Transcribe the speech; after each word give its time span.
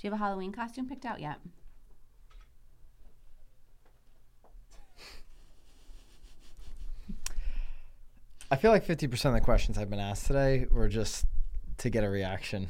Do 0.00 0.06
you 0.06 0.12
have 0.12 0.18
a 0.18 0.24
Halloween 0.24 0.50
costume 0.50 0.88
picked 0.88 1.04
out 1.04 1.20
yet? 1.20 1.36
I 8.50 8.56
feel 8.56 8.70
like 8.70 8.86
50% 8.86 9.26
of 9.26 9.34
the 9.34 9.42
questions 9.42 9.76
I've 9.76 9.90
been 9.90 10.00
asked 10.00 10.26
today 10.26 10.66
were 10.70 10.88
just 10.88 11.26
to 11.78 11.90
get 11.90 12.02
a 12.02 12.08
reaction. 12.08 12.68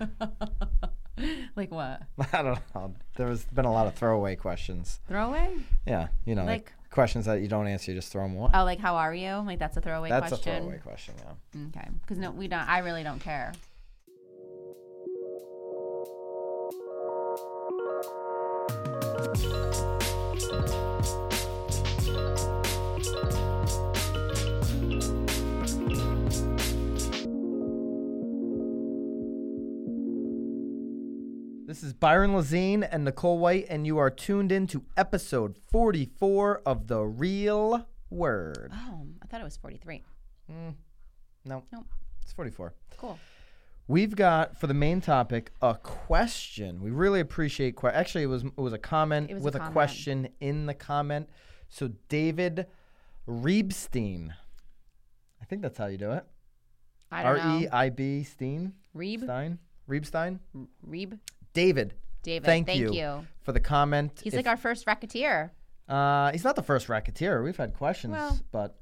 like 1.54 1.70
what? 1.70 2.02
I 2.32 2.42
don't 2.42 2.58
know. 2.74 2.94
There 3.14 3.28
has 3.28 3.44
been 3.44 3.64
a 3.64 3.72
lot 3.72 3.86
of 3.86 3.94
throwaway 3.94 4.34
questions. 4.34 4.98
Throwaway? 5.06 5.54
Yeah, 5.86 6.08
you 6.24 6.34
know, 6.34 6.44
like, 6.44 6.72
Like- 6.80 6.90
questions 6.90 7.26
that 7.26 7.42
you 7.42 7.48
don't 7.48 7.68
answer, 7.68 7.92
you 7.92 7.98
just 7.98 8.10
throw 8.10 8.24
them 8.24 8.36
away. 8.36 8.50
Oh, 8.54 8.64
like 8.64 8.80
how 8.80 8.96
are 8.96 9.14
you? 9.14 9.36
Like 9.36 9.60
that's 9.60 9.76
a 9.76 9.80
throwaway 9.80 10.08
That's 10.10 10.30
question. 10.30 10.52
a 10.52 10.56
throwaway 10.58 10.78
question, 10.78 11.14
yeah. 11.18 11.66
Okay, 11.68 11.88
because 12.02 12.18
no, 12.18 12.32
we 12.32 12.48
don't. 12.48 12.68
I 12.68 12.78
really 12.80 13.04
don't 13.04 13.20
care. 13.20 13.52
This 31.72 31.82
is 31.82 31.94
Byron 31.94 32.32
Lazine 32.32 32.86
and 32.92 33.02
Nicole 33.02 33.38
White, 33.38 33.64
and 33.70 33.86
you 33.86 33.96
are 33.96 34.10
tuned 34.10 34.52
in 34.52 34.66
to 34.66 34.84
episode 34.94 35.56
44 35.70 36.60
of 36.66 36.86
The 36.86 37.00
Real 37.00 37.88
Word. 38.10 38.70
Oh, 38.74 39.06
I 39.22 39.26
thought 39.26 39.40
it 39.40 39.44
was 39.44 39.56
forty-three. 39.56 40.02
Mm, 40.50 40.74
no, 41.46 41.62
Nope. 41.72 41.86
it's 42.20 42.34
44. 42.34 42.74
Cool. 42.98 43.18
We've 43.88 44.14
got 44.14 44.60
for 44.60 44.66
the 44.66 44.74
main 44.74 45.00
topic 45.00 45.50
a 45.62 45.74
question. 45.74 46.82
We 46.82 46.90
really 46.90 47.20
appreciate. 47.20 47.74
Que- 47.74 47.88
Actually, 47.88 48.24
it 48.24 48.26
was 48.26 48.44
it 48.44 48.52
was 48.58 48.74
a 48.74 48.78
comment 48.78 49.32
was 49.32 49.42
with 49.42 49.54
a, 49.54 49.58
comment. 49.58 49.72
question 49.72 50.28
in 50.40 50.66
the 50.66 50.74
comment. 50.74 51.30
So 51.70 51.88
David 52.10 52.66
Reebstein. 53.26 54.34
I 55.40 55.46
think 55.46 55.62
that's 55.62 55.78
how 55.78 55.86
you 55.86 55.96
do 55.96 56.12
it. 56.12 56.26
I 57.10 57.22
R 57.24 57.36
don't 57.38 57.48
know. 57.48 57.58
E 57.60 57.68
I 57.72 57.88
B 57.88 58.24
Steen 58.24 58.74
Reeb. 58.94 59.24
Stein 59.24 59.58
Reibstein. 59.88 60.38
Reeb. 60.86 61.18
David, 61.52 61.94
David. 62.22 62.46
thank, 62.46 62.66
thank 62.66 62.80
you, 62.80 62.92
you. 62.92 63.26
for 63.42 63.52
the 63.52 63.60
comment. 63.60 64.20
He's 64.22 64.32
If- 64.34 64.38
like 64.38 64.46
our 64.46 64.56
first 64.56 64.86
racketeer. 64.86 65.52
uh, 65.88 66.32
he's 66.32 66.44
not 66.44 66.56
the 66.56 66.62
first 66.62 66.88
racketeer. 66.88 67.42
We've 67.42 67.56
had 67.56 67.74
questions, 67.74 68.12
Well, 68.12 68.38
but 68.50 68.78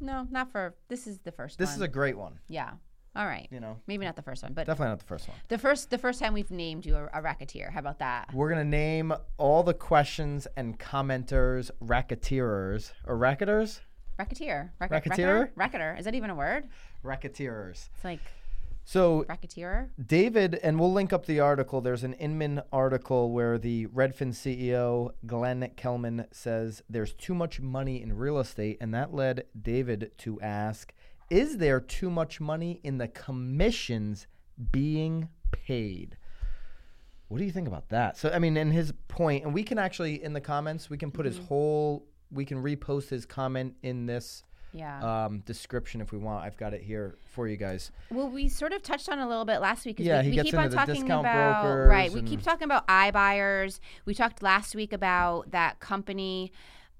No, 0.00 0.26
not 0.30 0.50
for. 0.50 0.74
This 0.88 1.06
is 1.06 1.18
the 1.20 1.32
first 1.32 1.58
this 1.58 1.70
one. 1.70 1.76
is 1.76 1.82
a 1.82 1.88
great 1.88 2.16
one. 2.16 2.38
yeah. 2.48 2.72
All 3.14 3.26
right. 3.26 3.46
You 3.50 3.60
know, 3.60 3.76
Maybe 3.86 4.06
not 4.06 4.16
the 4.16 4.22
first 4.22 4.42
one, 4.42 4.54
but 4.54 4.66
definitely 4.66 4.88
not 4.92 4.98
the 5.00 5.04
first 5.04 5.28
one. 5.28 5.36
the 5.48 5.58
first 5.58 5.90
the 5.90 5.98
first 5.98 6.18
time 6.18 6.32
we've 6.32 6.50
named 6.50 6.86
you 6.86 6.96
a, 6.96 7.10
a 7.12 7.20
racketeer. 7.20 7.70
How 7.70 7.78
about 7.80 7.98
that? 7.98 8.32
We're 8.32 8.48
gonna 8.48 8.64
name 8.64 9.12
all 9.36 9.62
the 9.62 9.74
questions 9.74 10.46
and 10.56 10.78
commenters 10.78 11.70
racketeerers 11.84 12.92
or 13.06 13.16
racketers, 13.18 13.80
Racketeer. 14.18 14.72
Rack- 14.80 14.90
Racketeer? 14.90 15.26
Racketer? 15.26 15.52
Racketer. 15.56 15.96
Is 15.98 16.04
that 16.06 16.14
even 16.14 16.30
a 16.30 16.34
word? 16.34 16.68
racketeerers. 17.04 17.88
It's 17.94 18.04
like 18.04 18.20
So 18.84 19.24
racketeer. 19.28 19.92
David, 20.04 20.56
and 20.62 20.78
we'll 20.78 20.92
link 20.92 21.12
up 21.12 21.26
the 21.26 21.40
article. 21.40 21.80
There's 21.80 22.04
an 22.04 22.14
Inman 22.14 22.62
article 22.72 23.30
where 23.30 23.58
the 23.58 23.86
Redfin 23.86 24.32
CEO 24.32 25.12
Glenn 25.26 25.70
Kelman 25.76 26.26
says 26.32 26.82
there's 26.88 27.12
too 27.12 27.34
much 27.34 27.60
money 27.60 28.02
in 28.02 28.16
real 28.16 28.38
estate, 28.38 28.78
and 28.80 28.92
that 28.94 29.14
led 29.14 29.44
David 29.60 30.12
to 30.18 30.40
ask, 30.40 30.92
"Is 31.30 31.58
there 31.58 31.80
too 31.80 32.10
much 32.10 32.40
money 32.40 32.80
in 32.82 32.98
the 32.98 33.08
commissions 33.08 34.26
being 34.72 35.28
paid?" 35.52 36.16
What 37.28 37.38
do 37.38 37.44
you 37.44 37.52
think 37.52 37.68
about 37.68 37.88
that? 37.88 38.18
So, 38.18 38.30
I 38.30 38.38
mean, 38.38 38.58
in 38.58 38.70
his 38.70 38.92
point, 39.08 39.44
and 39.44 39.54
we 39.54 39.62
can 39.62 39.78
actually 39.78 40.22
in 40.22 40.34
the 40.34 40.40
comments 40.40 40.90
we 40.90 40.98
can 40.98 41.10
put 41.10 41.24
his 41.24 41.36
mm-hmm. 41.36 41.46
whole, 41.46 42.06
we 42.30 42.44
can 42.44 42.62
repost 42.62 43.08
his 43.08 43.24
comment 43.24 43.74
in 43.82 44.04
this 44.04 44.42
Yeah. 44.72 45.24
um, 45.26 45.40
description 45.40 46.00
if 46.00 46.12
we 46.12 46.18
want. 46.18 46.44
I've 46.44 46.56
got 46.56 46.72
it 46.74 46.82
here 46.82 47.16
for 47.24 47.46
you 47.46 47.56
guys. 47.56 47.92
Well, 48.10 48.28
we 48.28 48.48
sort 48.48 48.72
of 48.72 48.82
touched 48.82 49.08
on 49.08 49.18
a 49.18 49.28
little 49.28 49.44
bit 49.44 49.60
last 49.60 49.84
week. 49.84 49.98
'cause 49.98 50.06
Yeah, 50.06 50.18
we, 50.20 50.24
he 50.24 50.30
we 50.30 50.36
gets 50.36 50.46
keep 50.46 50.54
into 50.54 50.64
on 50.64 50.70
the 50.70 50.76
talking 50.94 51.10
about 51.10 51.86
right. 51.86 52.10
We 52.12 52.22
keep 52.22 52.42
talking 52.42 52.64
about 52.64 52.86
iBuyers. 52.88 53.80
We 54.06 54.14
talked 54.14 54.42
last 54.42 54.74
week 54.74 54.92
about 54.92 55.50
that 55.50 55.78
company. 55.80 56.52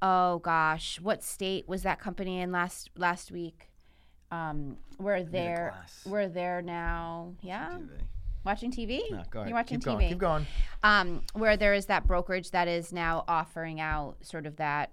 Oh 0.03 0.39
gosh, 0.41 1.01
what 1.01 1.23
state 1.23 1.67
was 1.69 1.83
that 1.85 1.99
company 2.01 2.41
in 2.41 2.53
last 2.53 2.91
last 2.97 3.31
week? 3.33 3.71
Um, 4.31 4.77
we're 4.99 5.23
there. 5.23 5.75
We're 6.07 6.29
there 6.29 6.61
now. 6.63 7.35
Yeah, 7.41 7.79
watching 8.45 8.71
TV. 8.73 9.03
No, 9.11 9.23
go 9.31 9.41
ahead. 9.41 9.49
You're 9.51 9.57
watching 9.59 9.79
Keep 9.81 9.89
TV. 9.89 9.99
going. 9.99 10.09
Keep 10.09 10.19
going. 10.19 10.47
um, 10.83 11.23
where 11.35 11.57
there 11.57 11.75
is 11.75 11.87
that 11.87 12.07
brokerage 12.07 12.51
that 12.51 12.67
is 12.69 12.93
now 12.93 13.25
offering 13.29 13.79
out 13.81 14.17
sort 14.23 14.47
of 14.47 14.57
that 14.57 14.93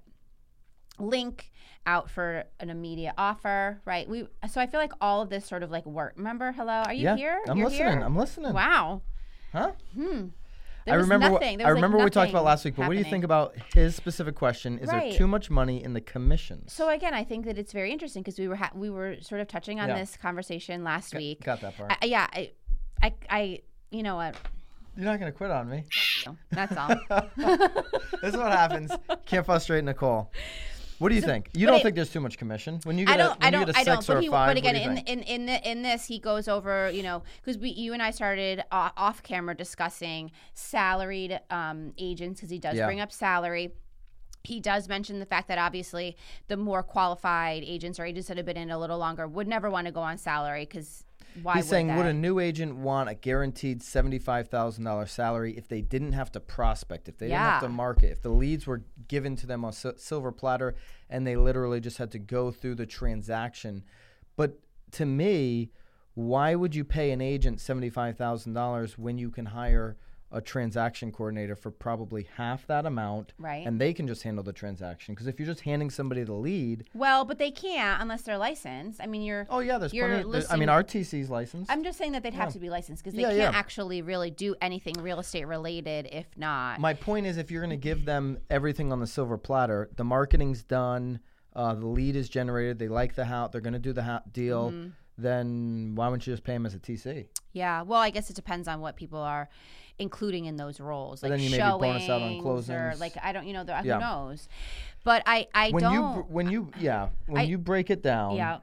link 1.00 1.52
out 1.86 2.10
for 2.10 2.44
an 2.60 2.70
immediate 2.70 3.14
offer, 3.18 3.82
right? 3.86 4.08
We 4.08 4.28
so 4.50 4.62
I 4.62 4.68
feel 4.68 4.80
like 4.80 4.92
all 5.02 5.22
of 5.22 5.30
this 5.30 5.46
sort 5.46 5.64
of 5.64 5.72
like 5.72 5.86
work. 5.86 6.14
Remember, 6.18 6.52
hello, 6.52 6.84
are 6.86 6.94
you 6.94 7.04
Yeah, 7.04 7.16
here? 7.16 7.40
I'm 7.48 7.58
You're 7.58 7.70
listening. 7.70 7.94
Here? 7.98 8.06
I'm 8.06 8.16
listening. 8.16 8.54
Wow. 8.54 9.02
Huh? 9.52 9.72
Hmm. 9.96 10.28
There 10.86 10.94
I 10.96 10.98
remember. 10.98 11.30
What, 11.32 11.44
I 11.44 11.52
was, 11.52 11.58
like, 11.59 11.68
remember 11.74 11.98
what 11.98 12.06
we 12.06 12.09
talked 12.09 12.30
about 12.32 12.46
last 12.46 12.64
week. 12.66 12.76
But 12.76 12.88
what 12.88 12.94
do 12.94 13.00
you 13.00 13.04
think 13.06 13.24
about 13.24 13.56
his 13.74 13.96
specific 13.96 14.36
question? 14.36 14.80
Is 14.80 14.90
Right. 14.90 15.09
there 15.09 15.18
too 15.18 15.28
much 15.28 15.50
money 15.50 15.84
in 15.84 15.94
the 15.94 16.02
commissions? 16.02 16.72
So 16.74 16.90
again, 16.90 17.14
I 17.14 17.24
think 17.24 17.46
that 17.46 17.58
it's 17.58 17.74
very 17.74 17.92
interesting 17.92 18.24
because 18.24 18.40
we 18.40 18.48
were 18.48 18.56
ha- 18.56 18.72
we 18.74 18.90
were 18.90 19.18
sort 19.22 19.42
of 19.42 19.48
touching 19.48 19.80
on 19.80 19.90
Yeah. 19.90 19.98
this 20.00 20.16
conversation 20.18 20.84
last 20.84 21.14
week. 21.14 21.44
Got 21.44 21.62
that 21.62 21.76
part. 21.78 21.92
I, 22.02 22.06
yeah, 22.06 22.28
I, 22.32 22.52
I, 23.04 23.14
I, 23.30 23.59
you 23.92 24.04
know 24.04 24.16
what? 24.16 24.36
You're 24.96 25.06
not 25.06 25.20
gonna 25.20 25.32
quit 25.32 25.52
on 25.52 25.70
me. 25.70 25.84
That's 26.52 26.76
all. 26.76 26.88
this 27.38 28.34
is 28.34 28.38
what 28.38 28.52
happens. 28.52 28.92
Can't 29.26 29.46
frustrate 29.46 29.84
Nicole. 29.84 30.32
What 31.00 31.10
do 31.10 31.16
you 31.16 31.22
think? 31.22 31.50
You 31.54 31.66
don't 31.66 31.78
it- 31.80 31.84
think 31.84 31.96
there's 31.96 32.12
too 32.12 32.20
much 32.20 32.38
commission 32.38 32.80
when 32.84 32.98
you 32.98 33.06
get 33.06 33.16
I 33.16 33.18
don't. 33.18 33.42
a, 33.42 33.46
I 33.46 33.50
don't. 33.50 33.78
I 33.78 33.84
don't. 33.84 34.06
But 34.06 34.22
he. 34.22 34.30
five? 34.30 34.50
But 34.50 34.58
again, 34.58 34.76
in, 34.76 34.98
in 35.00 35.24
in 35.24 35.46
the, 35.48 35.70
in 35.72 35.82
this, 35.82 36.06
he 36.06 36.20
goes 36.20 36.48
over. 36.48 36.90
You 36.92 37.04
know, 37.04 37.24
because 37.42 37.58
we, 37.58 37.70
you 37.70 37.94
and 37.94 38.02
I 38.04 38.12
started 38.12 38.62
o- 38.72 38.92
off 38.98 39.24
camera 39.24 39.56
discussing 39.56 40.32
salaried 40.54 41.40
um, 41.50 41.94
agents 41.98 42.40
because 42.40 42.52
he 42.52 42.59
does 42.59 42.76
Yeah. 42.76 42.86
bring 42.86 43.00
up 43.00 43.12
salary. 43.12 43.72
He 44.44 44.60
does 44.60 44.88
mention 44.88 45.20
the 45.20 45.26
fact 45.26 45.48
that 45.50 45.58
obviously 45.58 46.16
the 46.48 46.58
more 46.58 46.82
qualified 46.82 47.64
agents 47.64 48.00
or 48.00 48.06
agents 48.06 48.30
that 48.30 48.38
have 48.38 48.46
been 48.46 48.58
in 48.58 48.72
a 48.72 48.80
little 48.80 48.98
longer 48.98 49.28
would 49.28 49.48
never 49.48 49.70
want 49.70 49.88
to 49.88 49.92
go 49.92 50.02
on 50.02 50.18
salary 50.18 50.66
because 50.66 51.04
why 51.44 51.56
He's 51.56 51.66
would 51.66 51.70
saying, 51.70 51.96
would 51.96 52.06
a 52.06 52.14
new 52.14 52.40
agent 52.40 52.76
want 52.76 53.10
a 53.10 53.14
guaranteed 53.14 53.84
seventy-five 53.84 54.48
thousand 54.48 54.84
dollars 54.84 55.12
salary 55.12 55.56
if 55.58 55.68
they 55.68 55.82
didn't 55.82 56.14
have 56.14 56.32
to 56.32 56.40
prospect, 56.40 57.08
if 57.08 57.18
they 57.18 57.28
didn't 57.28 57.40
have 57.40 57.62
to 57.62 57.70
market, 57.70 58.12
if 58.12 58.22
the 58.22 58.30
leads 58.30 58.66
were 58.66 58.84
given 59.08 59.36
to 59.38 59.48
them 59.48 59.64
on 59.64 59.72
sil- 59.74 59.98
silver 59.98 60.32
platter, 60.32 60.76
and 61.10 61.28
they 61.28 61.36
literally 61.36 61.80
just 61.80 61.98
had 61.98 62.12
to 62.12 62.20
go 62.20 62.52
through 62.52 62.76
the 62.76 62.86
transaction? 62.86 63.84
But 64.36 64.60
to 64.94 65.06
me, 65.06 65.72
why 66.16 66.56
would 66.56 66.74
you 66.74 66.84
pay 66.84 67.12
an 67.12 67.22
agent 67.22 67.62
seventy-five 67.62 68.18
thousand 68.18 68.54
dollars 68.54 68.98
when 68.98 69.18
you 69.18 69.30
can 69.30 69.48
hire 69.48 69.98
a 70.31 70.40
transaction 70.40 71.12
coordinator 71.12 71.56
for 71.56 71.72
probably 71.72 72.28
half 72.38 72.67
that 72.67 72.85
amount, 72.85 73.34
Right. 73.40 73.66
And 73.66 73.81
they 73.81 73.94
can 73.94 74.06
just 74.07 74.22
handle 74.22 74.44
the 74.44 74.53
transaction. 74.53 75.16
Because 75.16 75.25
if 75.28 75.40
you're 75.40 75.47
just 75.47 75.62
handing 75.62 75.90
somebody 75.90 76.23
the 76.23 76.34
lead, 76.34 76.85
well, 76.94 77.25
but 77.25 77.40
they 77.40 77.50
can't 77.50 78.00
unless 78.01 78.22
they're 78.22 78.38
licensed. 78.38 79.01
I 79.01 79.07
mean, 79.07 79.23
you're. 79.23 79.47
oh 79.50 79.59
yeah, 79.59 79.78
there's 79.79 79.91
plenty. 79.91 80.45
I 80.51 80.56
mean, 80.56 80.69
RTC's 80.69 81.29
licensed. 81.31 81.72
I'm 81.72 81.84
just 81.84 81.97
saying 81.97 82.12
that 82.12 82.22
they'd 82.23 82.34
have 82.35 82.53
to 82.53 82.59
be 82.59 82.69
licensed 82.69 83.03
because 83.03 83.16
they 83.16 83.23
Yeah, 83.23 83.29
can't 83.29 83.53
yeah. 83.53 83.59
actually 83.59 84.01
really 84.03 84.29
do 84.29 84.56
anything 84.62 84.95
real 85.01 85.19
estate 85.19 85.45
related 85.45 86.07
if 86.12 86.28
not. 86.38 86.79
My 86.79 86.94
point 86.94 87.25
is, 87.25 87.38
if 87.38 87.50
you're 87.50 87.61
going 87.61 87.69
to 87.72 87.75
give 87.78 88.06
them 88.06 88.38
everything 88.51 88.91
on 88.91 89.00
the 89.00 89.07
silver 89.07 89.38
platter, 89.38 89.90
the 89.96 90.03
marketing's 90.03 90.63
done, 90.63 91.19
uh, 91.56 91.73
the 91.73 91.88
lead 91.88 92.16
is 92.16 92.29
generated, 92.29 92.78
they 92.78 92.88
like 92.88 93.16
the 93.16 93.25
house, 93.25 93.50
they're 93.51 93.61
going 93.61 93.73
to 93.73 93.79
do 93.79 93.94
the 93.94 94.03
ha- 94.03 94.22
deal, 94.31 94.69
Mm-hmm. 94.72 94.90
then 95.17 95.91
why 95.96 96.07
wouldn't 96.07 96.25
you 96.28 96.34
just 96.34 96.44
pay 96.44 96.53
them 96.53 96.66
as 96.66 96.73
a 96.75 96.79
TC? 96.79 97.28
Yeah, 97.51 97.81
well, 97.81 98.00
I 98.00 98.09
guess 98.11 98.29
it 98.29 98.35
depends 98.35 98.67
on 98.67 98.79
what 98.79 98.96
people 98.96 99.19
are 99.19 99.50
including 100.00 100.46
in 100.46 100.56
those 100.56 100.80
roles, 100.80 101.22
But 101.22 101.30
like 101.30 101.38
then 101.40 101.44
you 101.46 101.52
maybe 101.52 101.62
bonus 101.62 102.09
out 102.09 102.22
on 102.22 102.41
showings 102.41 102.70
or 102.70 102.94
like 103.00 103.14
I 103.22 103.34
don't, 103.34 103.46
you 103.46 103.53
know, 103.53 103.64
the, 103.66 103.73
Yeah. 103.84 103.96
who 103.96 104.00
knows? 104.00 104.47
But 105.03 105.23
I, 105.26 105.47
I 105.53 105.70
When 105.72 105.84
don't. 105.84 106.14
br- 106.16 106.34
when 106.34 106.50
you 106.50 106.72
yeah 106.79 107.09
when 107.28 107.41
I- 107.41 107.44
you 107.46 107.58
break 107.58 107.90
it 107.90 108.02
down, 108.02 108.35
yeah, 108.35 108.59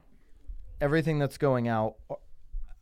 everything 0.81 1.19
that's 1.19 1.38
going 1.38 1.69
out, 1.69 1.96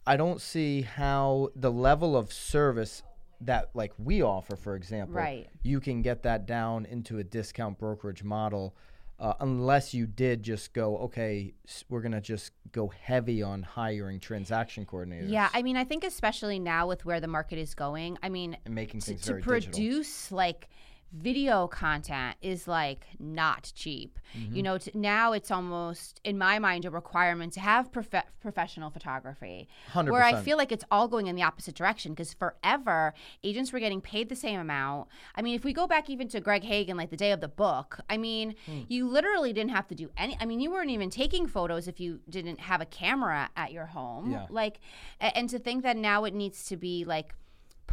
I 0.06 0.17
don't 0.17 0.40
see 0.40 0.82
how 0.82 1.50
the 1.56 1.70
level 1.70 2.17
of 2.17 2.32
service 2.32 3.02
that 3.40 3.70
like 3.75 3.93
we 3.99 4.23
offer, 4.23 4.56
for 4.56 4.76
example, 4.76 5.17
Right. 5.17 5.49
you 5.62 5.81
can 5.81 6.02
get 6.02 6.23
that 6.23 6.46
down 6.46 6.87
into 6.87 7.19
a 7.19 7.25
discount 7.25 7.78
brokerage 7.78 8.23
model. 8.23 8.75
Uh, 9.19 9.32
unless 9.40 9.94
you 9.94 10.06
did 10.06 10.43
just 10.43 10.72
go, 10.72 10.99
okay, 10.99 11.55
we're 11.88 12.00
gonna 12.00 12.20
just 12.20 12.50
go 12.72 12.88
heavy 12.88 13.43
on 13.43 13.62
hiring 13.62 14.19
transaction 14.19 14.84
coordinators. 14.84 15.31
yeah. 15.31 15.49
I 15.55 15.62
mean, 15.62 15.76
I 15.76 15.84
think 15.84 16.02
especially 16.02 16.58
now 16.58 16.88
with 16.88 17.05
where 17.05 17.20
the 17.20 17.28
market 17.28 17.58
is 17.58 17.75
going, 17.75 18.19
I 18.22 18.28
mean, 18.28 18.56
and 18.64 18.75
making 18.75 19.00
to, 19.00 19.06
things 19.06 19.22
to 19.22 19.34
digital. 19.34 19.52
produce 19.52 20.32
like 20.32 20.69
video 21.12 21.68
content 21.68 22.36
is 22.42 22.66
like 22.66 23.06
not 23.20 23.70
cheap. 23.74 24.18
Mm-hmm. 24.36 24.56
You 24.56 24.62
know, 24.64 24.78
t- 24.78 24.90
now 24.94 25.32
it's 25.32 25.50
almost 25.50 26.20
in 26.24 26.36
my 26.36 26.58
mind 26.58 26.84
a 26.84 26.90
requirement 26.90 27.52
to 27.52 27.60
have 27.60 27.92
prof- 27.92 28.24
professional 28.40 28.90
photography. 28.90 29.68
100%. 29.92 30.10
Where 30.10 30.22
I 30.24 30.40
feel 30.42 30.56
like 30.56 30.72
it's 30.72 30.84
all 30.90 31.06
going 31.06 31.28
in 31.28 31.36
the 31.36 31.42
opposite 31.44 31.76
direction 31.76 32.12
because 32.12 32.32
forever 32.34 33.14
agents 33.44 33.72
were 33.72 33.78
getting 33.78 34.00
paid 34.00 34.28
the 34.28 34.34
same 34.36 34.58
amount. 34.58 35.08
I 35.36 35.42
mean, 35.42 35.54
if 35.54 35.62
we 35.64 35.72
go 35.72 35.86
back 35.86 36.10
even 36.10 36.26
to 36.28 36.40
Greg 36.40 36.64
Hagan, 36.64 36.96
like 36.96 37.10
the 37.10 37.16
day 37.16 37.30
of 37.30 37.40
the 37.40 37.48
book, 37.48 38.00
I 38.10 38.16
mean, 38.16 38.56
Hmm. 38.66 38.80
you 38.88 39.06
literally 39.08 39.52
didn't 39.52 39.70
have 39.70 39.86
to 39.88 39.94
do 39.94 40.10
any. 40.16 40.36
I 40.40 40.46
mean, 40.46 40.58
you 40.60 40.70
weren't 40.72 40.90
even 40.90 41.10
taking 41.10 41.46
photos 41.46 41.86
if 41.86 42.00
you 42.00 42.20
didn't 42.28 42.58
have 42.60 42.80
a 42.80 42.86
camera 42.86 43.50
at 43.56 43.72
your 43.72 43.86
home. 43.86 44.32
Yeah. 44.32 44.46
Like, 44.50 44.80
and 45.20 45.48
to 45.50 45.58
think 45.60 45.84
that 45.84 45.96
now 45.96 46.24
it 46.24 46.34
needs 46.34 46.64
to 46.66 46.76
be 46.76 47.04
like 47.04 47.34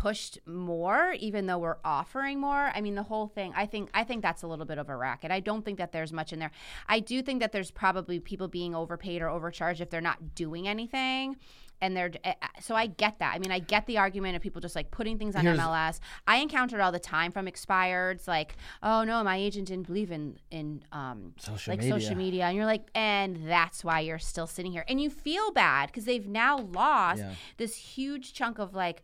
pushed 0.01 0.39
more 0.47 1.13
even 1.19 1.45
though 1.45 1.59
we're 1.59 1.77
offering 1.85 2.39
more. 2.39 2.71
I 2.73 2.81
mean 2.81 2.95
the 2.95 3.03
whole 3.11 3.27
thing 3.27 3.49
i 3.55 3.65
think 3.67 3.89
i 3.93 4.03
think 4.03 4.19
that's 4.23 4.41
a 4.43 4.47
little 4.47 4.65
bit 4.65 4.79
of 4.79 4.89
a 4.89 4.95
racket. 4.95 5.29
I 5.31 5.39
don't 5.49 5.63
think 5.65 5.77
that 5.77 5.91
there's 5.91 6.11
much 6.11 6.33
in 6.33 6.39
there. 6.39 6.51
I 6.95 6.99
do 7.11 7.21
think 7.21 7.39
that 7.41 7.51
there's 7.51 7.71
probably 7.71 8.19
people 8.19 8.47
being 8.47 8.73
overpaid 8.73 9.21
or 9.21 9.29
overcharged 9.29 9.79
if 9.79 9.89
they're 9.91 10.01
not 10.11 10.19
doing 10.43 10.67
anything 10.67 11.37
and 11.83 11.97
they're 11.97 12.11
eh, 12.23 12.33
eh, 12.41 12.47
so 12.67 12.73
i 12.75 12.85
get 13.03 13.13
that. 13.19 13.31
I 13.35 13.39
mean 13.39 13.51
i 13.51 13.59
get 13.73 13.83
the 13.85 13.97
argument 14.05 14.35
of 14.35 14.41
people 14.41 14.61
just 14.67 14.75
like 14.75 14.89
putting 14.91 15.17
things 15.19 15.35
on 15.35 15.43
Here's- 15.45 15.59
mls 15.59 15.99
i 16.27 16.35
encounter 16.37 16.75
it 16.77 16.81
all 16.81 16.91
the 16.91 16.99
time 17.17 17.31
from 17.31 17.45
expireds 17.47 18.27
like 18.27 18.55
oh 18.83 19.03
no 19.03 19.23
my 19.23 19.37
agent 19.47 19.67
didn't 19.67 19.87
believe 19.91 20.11
in 20.11 20.23
in 20.59 20.67
um 20.91 21.33
Social 21.37 21.71
like 21.73 21.79
media. 21.79 21.93
social 21.99 22.15
media 22.25 22.43
and 22.47 22.55
you're 22.57 22.65
like 22.75 22.85
and 22.95 23.31
that's 23.55 23.79
why 23.83 23.99
you're 23.99 24.19
still 24.33 24.47
sitting 24.55 24.71
here. 24.71 24.85
And 24.89 24.97
you 25.03 25.09
feel 25.27 25.47
bad 25.51 25.83
because 25.89 26.05
they've 26.05 26.27
now 26.45 26.53
lost 26.83 27.19
Yeah. 27.19 27.33
this 27.57 27.73
huge 27.75 28.33
chunk 28.33 28.55
of 28.65 28.69
like 28.85 28.99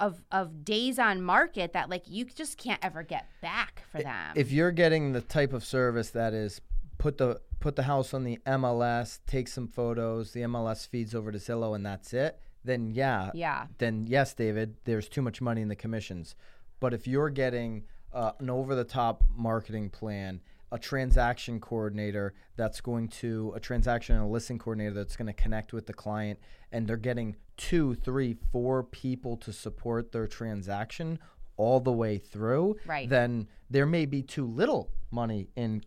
of 0.00 0.24
of 0.32 0.64
days 0.64 0.98
on 0.98 1.22
market 1.22 1.72
that 1.74 1.88
like 1.88 2.04
you 2.08 2.24
just 2.24 2.58
can't 2.58 2.82
ever 2.82 3.02
get 3.02 3.26
back 3.40 3.82
for 3.92 4.02
them. 4.02 4.32
if 4.34 4.50
you're 4.50 4.72
getting 4.72 5.12
the 5.12 5.20
type 5.20 5.52
of 5.52 5.64
service 5.64 6.10
that 6.10 6.34
is 6.34 6.60
put 6.98 7.18
the 7.18 7.40
put 7.60 7.76
the 7.76 7.82
house 7.84 8.14
on 8.14 8.24
the 8.24 8.38
MLS, 8.46 9.20
take 9.26 9.46
some 9.46 9.68
photos, 9.68 10.32
the 10.32 10.40
MLS 10.40 10.88
feeds 10.88 11.14
over 11.14 11.30
to 11.30 11.38
Zillow, 11.38 11.74
and 11.74 11.84
that's 11.84 12.12
it, 12.12 12.40
then 12.64 12.90
yeah, 12.90 13.30
yeah. 13.34 13.66
then 13.78 14.06
yes, 14.08 14.34
David, 14.34 14.76
there's 14.84 15.08
too 15.08 15.22
much 15.22 15.40
money 15.40 15.60
in 15.62 15.68
the 15.68 15.76
commissions. 15.76 16.34
But 16.80 16.94
if 16.94 17.06
you're 17.06 17.30
getting 17.30 17.84
uh, 18.12 18.32
an 18.38 18.50
over 18.50 18.74
the 18.74 18.84
top 18.84 19.22
marketing 19.36 19.90
plan, 19.90 20.40
a 20.72 20.78
transaction 20.78 21.60
coordinator 21.60 22.32
that's 22.56 22.80
going 22.80 23.08
to, 23.08 23.52
a 23.56 23.60
transaction 23.60 24.14
and 24.16 24.24
a 24.24 24.28
listing 24.28 24.58
coordinator 24.58 24.94
that's 24.94 25.16
going 25.16 25.26
to 25.26 25.32
connect 25.32 25.72
with 25.72 25.86
the 25.86 25.92
client, 25.92 26.38
and 26.72 26.86
they're 26.86 26.96
getting 26.96 27.36
two, 27.56 27.94
three, 27.94 28.36
four 28.52 28.82
people 28.82 29.36
to 29.38 29.52
support 29.52 30.12
their 30.12 30.26
transaction 30.26 31.18
all 31.56 31.80
the 31.80 31.92
way 31.92 32.16
through, 32.18 32.76
Right. 32.86 33.08
then 33.08 33.48
there 33.68 33.84
may 33.86 34.06
be 34.06 34.22
too 34.22 34.46
little 34.46 34.90
money 35.10 35.48
in 35.56 35.82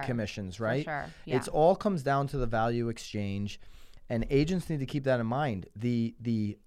in 0.00 0.02
commissions, 0.06 0.58
right? 0.58 0.84
sure, 0.84 1.04
It's 1.26 1.46
yeah. 1.46 1.52
all 1.52 1.76
comes 1.76 2.02
down 2.02 2.26
to 2.28 2.38
the 2.38 2.46
value 2.46 2.88
exchange, 2.88 3.60
and 4.08 4.26
agents 4.30 4.68
need 4.70 4.80
to 4.80 4.86
keep 4.86 5.04
that 5.04 5.20
in 5.20 5.26
mind. 5.26 5.66
The 5.76 6.14
the 6.20 6.58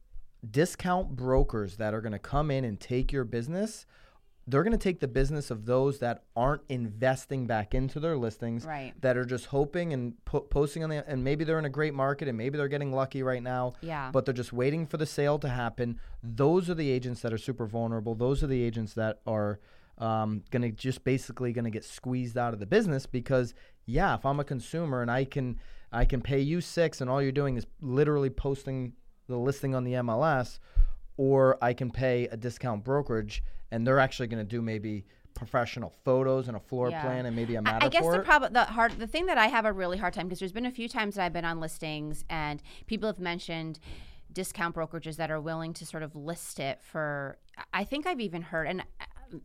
discount 0.49 1.15
brokers 1.15 1.77
that 1.77 1.93
are 1.93 2.01
going 2.01 2.11
to 2.13 2.19
come 2.19 2.51
in 2.51 2.63
and 2.63 2.79
take 2.79 3.11
your 3.11 3.23
business, 3.23 3.85
they're 4.47 4.61
going 4.63 4.71
to 4.71 4.77
take 4.77 4.99
the 4.99 5.07
business 5.07 5.49
of 5.49 5.65
those 5.65 5.99
that 5.99 6.23
aren't 6.35 6.61
investing 6.69 7.47
back 7.47 7.73
into 7.73 7.99
their 7.99 8.15
listings, 8.15 8.63
Right. 8.65 8.93
that 9.01 9.17
are 9.17 9.25
just 9.25 9.47
hoping 9.47 9.91
and 9.91 10.23
po- 10.25 10.41
posting 10.41 10.83
on 10.83 10.89
the, 10.91 11.03
and 11.09 11.23
maybe 11.23 11.43
they're 11.43 11.57
in 11.57 11.65
a 11.65 11.69
great 11.69 11.93
market 11.95 12.27
and 12.27 12.37
maybe 12.37 12.57
they're 12.57 12.67
getting 12.67 12.91
lucky 12.93 13.23
right 13.23 13.41
now, 13.41 13.73
Yeah. 13.81 14.11
but 14.11 14.25
they're 14.25 14.33
just 14.35 14.53
waiting 14.53 14.85
for 14.85 14.97
the 14.97 15.05
sale 15.07 15.39
to 15.39 15.49
happen. 15.49 15.99
Those 16.21 16.69
are 16.69 16.75
the 16.75 16.91
agents 16.91 17.21
that 17.21 17.33
are 17.33 17.39
super 17.39 17.65
vulnerable. 17.65 18.13
Those 18.13 18.43
are 18.43 18.47
the 18.47 18.61
agents 18.61 18.93
that 18.93 19.19
are 19.25 19.59
um, 19.97 20.43
going 20.51 20.61
to 20.61 20.71
just 20.71 21.03
basically 21.05 21.53
going 21.53 21.63
to 21.65 21.71
get 21.71 21.85
squeezed 21.85 22.37
out 22.37 22.53
of 22.53 22.59
the 22.59 22.65
business 22.65 23.05
because 23.05 23.53
yeah, 23.85 24.13
if 24.15 24.25
I'm 24.25 24.41
a 24.41 24.43
consumer 24.43 25.01
and 25.01 25.09
I 25.09 25.23
can 25.23 25.57
I 25.91 26.03
can 26.03 26.19
pay 26.21 26.41
you 26.41 26.59
six 26.59 26.99
and 26.99 27.09
all 27.09 27.21
you're 27.21 27.31
doing 27.31 27.55
is 27.55 27.65
literally 27.79 28.29
posting 28.29 28.91
the 29.27 29.37
listing 29.37 29.73
on 29.73 29.85
the 29.85 29.93
MLS, 29.93 30.59
or 31.15 31.57
I 31.63 31.73
can 31.73 31.91
pay 31.91 32.27
a 32.27 32.35
discount 32.35 32.83
brokerage 32.83 33.41
and 33.75 33.85
they're 33.85 33.99
actually 33.99 34.27
going 34.27 34.41
to 34.43 34.49
do 34.49 34.61
maybe 34.61 35.05
professional 35.33 35.89
photos 36.05 36.47
and 36.47 36.55
a 36.55 36.59
floor 36.61 36.89
Yeah. 36.89 37.01
plan 37.01 37.25
and 37.25 37.35
maybe 37.35 37.55
a 37.55 37.59
I- 37.59 37.61
Matterport. 37.61 37.83
I 37.83 37.89
guess 37.89 38.07
the 38.09 38.19
problem, 38.19 38.53
the 38.53 38.63
hard, 38.63 38.93
the 38.97 39.05
thing 39.07 39.25
that 39.25 39.37
I 39.37 39.47
have 39.47 39.65
a 39.65 39.73
really 39.73 39.97
hard 39.97 40.13
time 40.13 40.27
because 40.27 40.39
there's 40.39 40.53
been 40.53 40.65
a 40.65 40.71
few 40.71 40.87
times 40.87 41.15
that 41.15 41.25
I've 41.25 41.33
been 41.33 41.43
on 41.43 41.59
listings 41.59 42.23
and 42.29 42.63
people 42.87 43.07
have 43.07 43.19
mentioned 43.19 43.79
discount 44.31 44.75
brokerages 44.75 45.17
that 45.17 45.29
are 45.29 45.41
willing 45.41 45.73
to 45.73 45.85
sort 45.85 46.03
of 46.03 46.15
list 46.15 46.57
it 46.59 46.79
for. 46.81 47.37
I 47.73 47.83
think 47.83 48.07
I've 48.07 48.21
even 48.21 48.41
heard 48.43 48.67
and. 48.67 48.83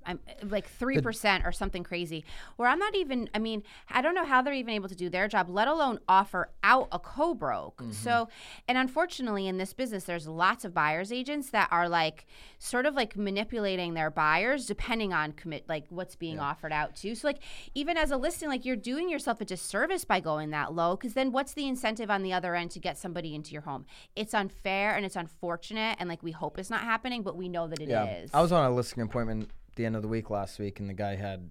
I'm 0.07 0.21
like 0.45 0.69
three 0.69 1.01
percent 1.01 1.45
or 1.45 1.53
something 1.53 1.85
crazy. 1.85 2.25
Where 2.57 2.69
I'm 2.69 2.79
not 2.79 2.95
even. 2.95 3.29
I 3.35 3.39
mean, 3.39 3.63
I 3.89 4.03
don't 4.03 4.15
know 4.15 4.25
how 4.25 4.43
they're 4.43 4.55
even 4.55 4.75
able 4.75 4.89
to 4.89 4.95
do 4.95 5.09
their 5.09 5.29
job, 5.29 5.49
let 5.49 5.69
alone 5.69 6.01
offer 6.09 6.51
out 6.63 6.89
a 6.93 6.99
co-broke. 6.99 7.79
Mm-hmm. 7.79 7.93
So, 7.93 8.29
and 8.69 8.79
unfortunately, 8.79 9.47
in 9.47 9.59
this 9.59 9.73
business, 9.73 10.05
there's 10.05 10.27
lots 10.27 10.65
of 10.65 10.75
buyers 10.75 11.13
agents 11.13 11.51
that 11.51 11.69
are 11.71 11.89
like 11.89 12.27
sort 12.59 12.87
of 12.87 12.95
like 12.95 13.17
manipulating 13.17 13.95
their 13.95 14.11
buyers 14.11 14.67
depending 14.67 15.13
on 15.13 15.33
commit 15.33 15.69
like 15.69 15.87
what's 15.89 16.17
being 16.17 16.39
offered 16.39 16.73
out 16.73 16.97
to. 16.97 17.15
So, 17.15 17.29
like 17.29 17.43
even 17.75 17.97
as 17.97 18.11
a 18.11 18.17
listing, 18.17 18.49
like 18.49 18.65
you're 18.65 18.77
doing 18.77 19.09
yourself 19.09 19.41
a 19.41 19.45
disservice 19.45 20.05
by 20.05 20.21
going 20.21 20.51
that 20.51 20.75
low 20.75 20.97
because 20.97 21.15
then 21.15 21.33
what's 21.33 21.55
the 21.55 21.67
incentive 21.67 22.11
on 22.11 22.23
the 22.23 22.33
other 22.33 22.55
end 22.55 22.71
to 22.73 22.79
get 22.79 22.99
somebody 22.99 23.35
into 23.35 23.53
your 23.53 23.63
home? 23.63 23.87
It's 24.17 24.35
unfair 24.35 24.95
and 24.97 25.05
it's 25.05 25.17
unfortunate, 25.17 25.97
and 25.99 26.09
like 26.09 26.23
we 26.23 26.33
hope 26.33 26.59
it's 26.59 26.71
not 26.71 26.83
happening, 26.83 27.23
but 27.23 27.37
we 27.37 27.49
know 27.49 27.67
that 27.69 27.81
it 27.81 27.85
is. 27.85 27.91
yeah, 27.91 28.27
I 28.33 28.43
was 28.43 28.53
on 28.53 28.65
a 28.65 28.75
listing 28.75 29.03
appointment 29.03 29.51
the 29.81 29.87
end 29.87 29.97
of 29.97 30.03
the 30.03 30.09
week 30.09 30.29
last 30.31 30.59
week, 30.59 30.79
and 30.79 30.89
the 30.89 30.95
guy 30.95 31.17
had 31.17 31.51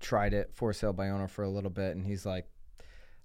tried 0.00 0.34
it 0.34 0.50
for 0.52 0.72
sale 0.72 0.92
by 0.92 1.08
owner 1.08 1.26
for 1.28 1.42
a 1.44 1.48
little 1.48 1.70
bit, 1.70 1.96
and 1.96 2.06
he's 2.06 2.26
like, 2.26 2.46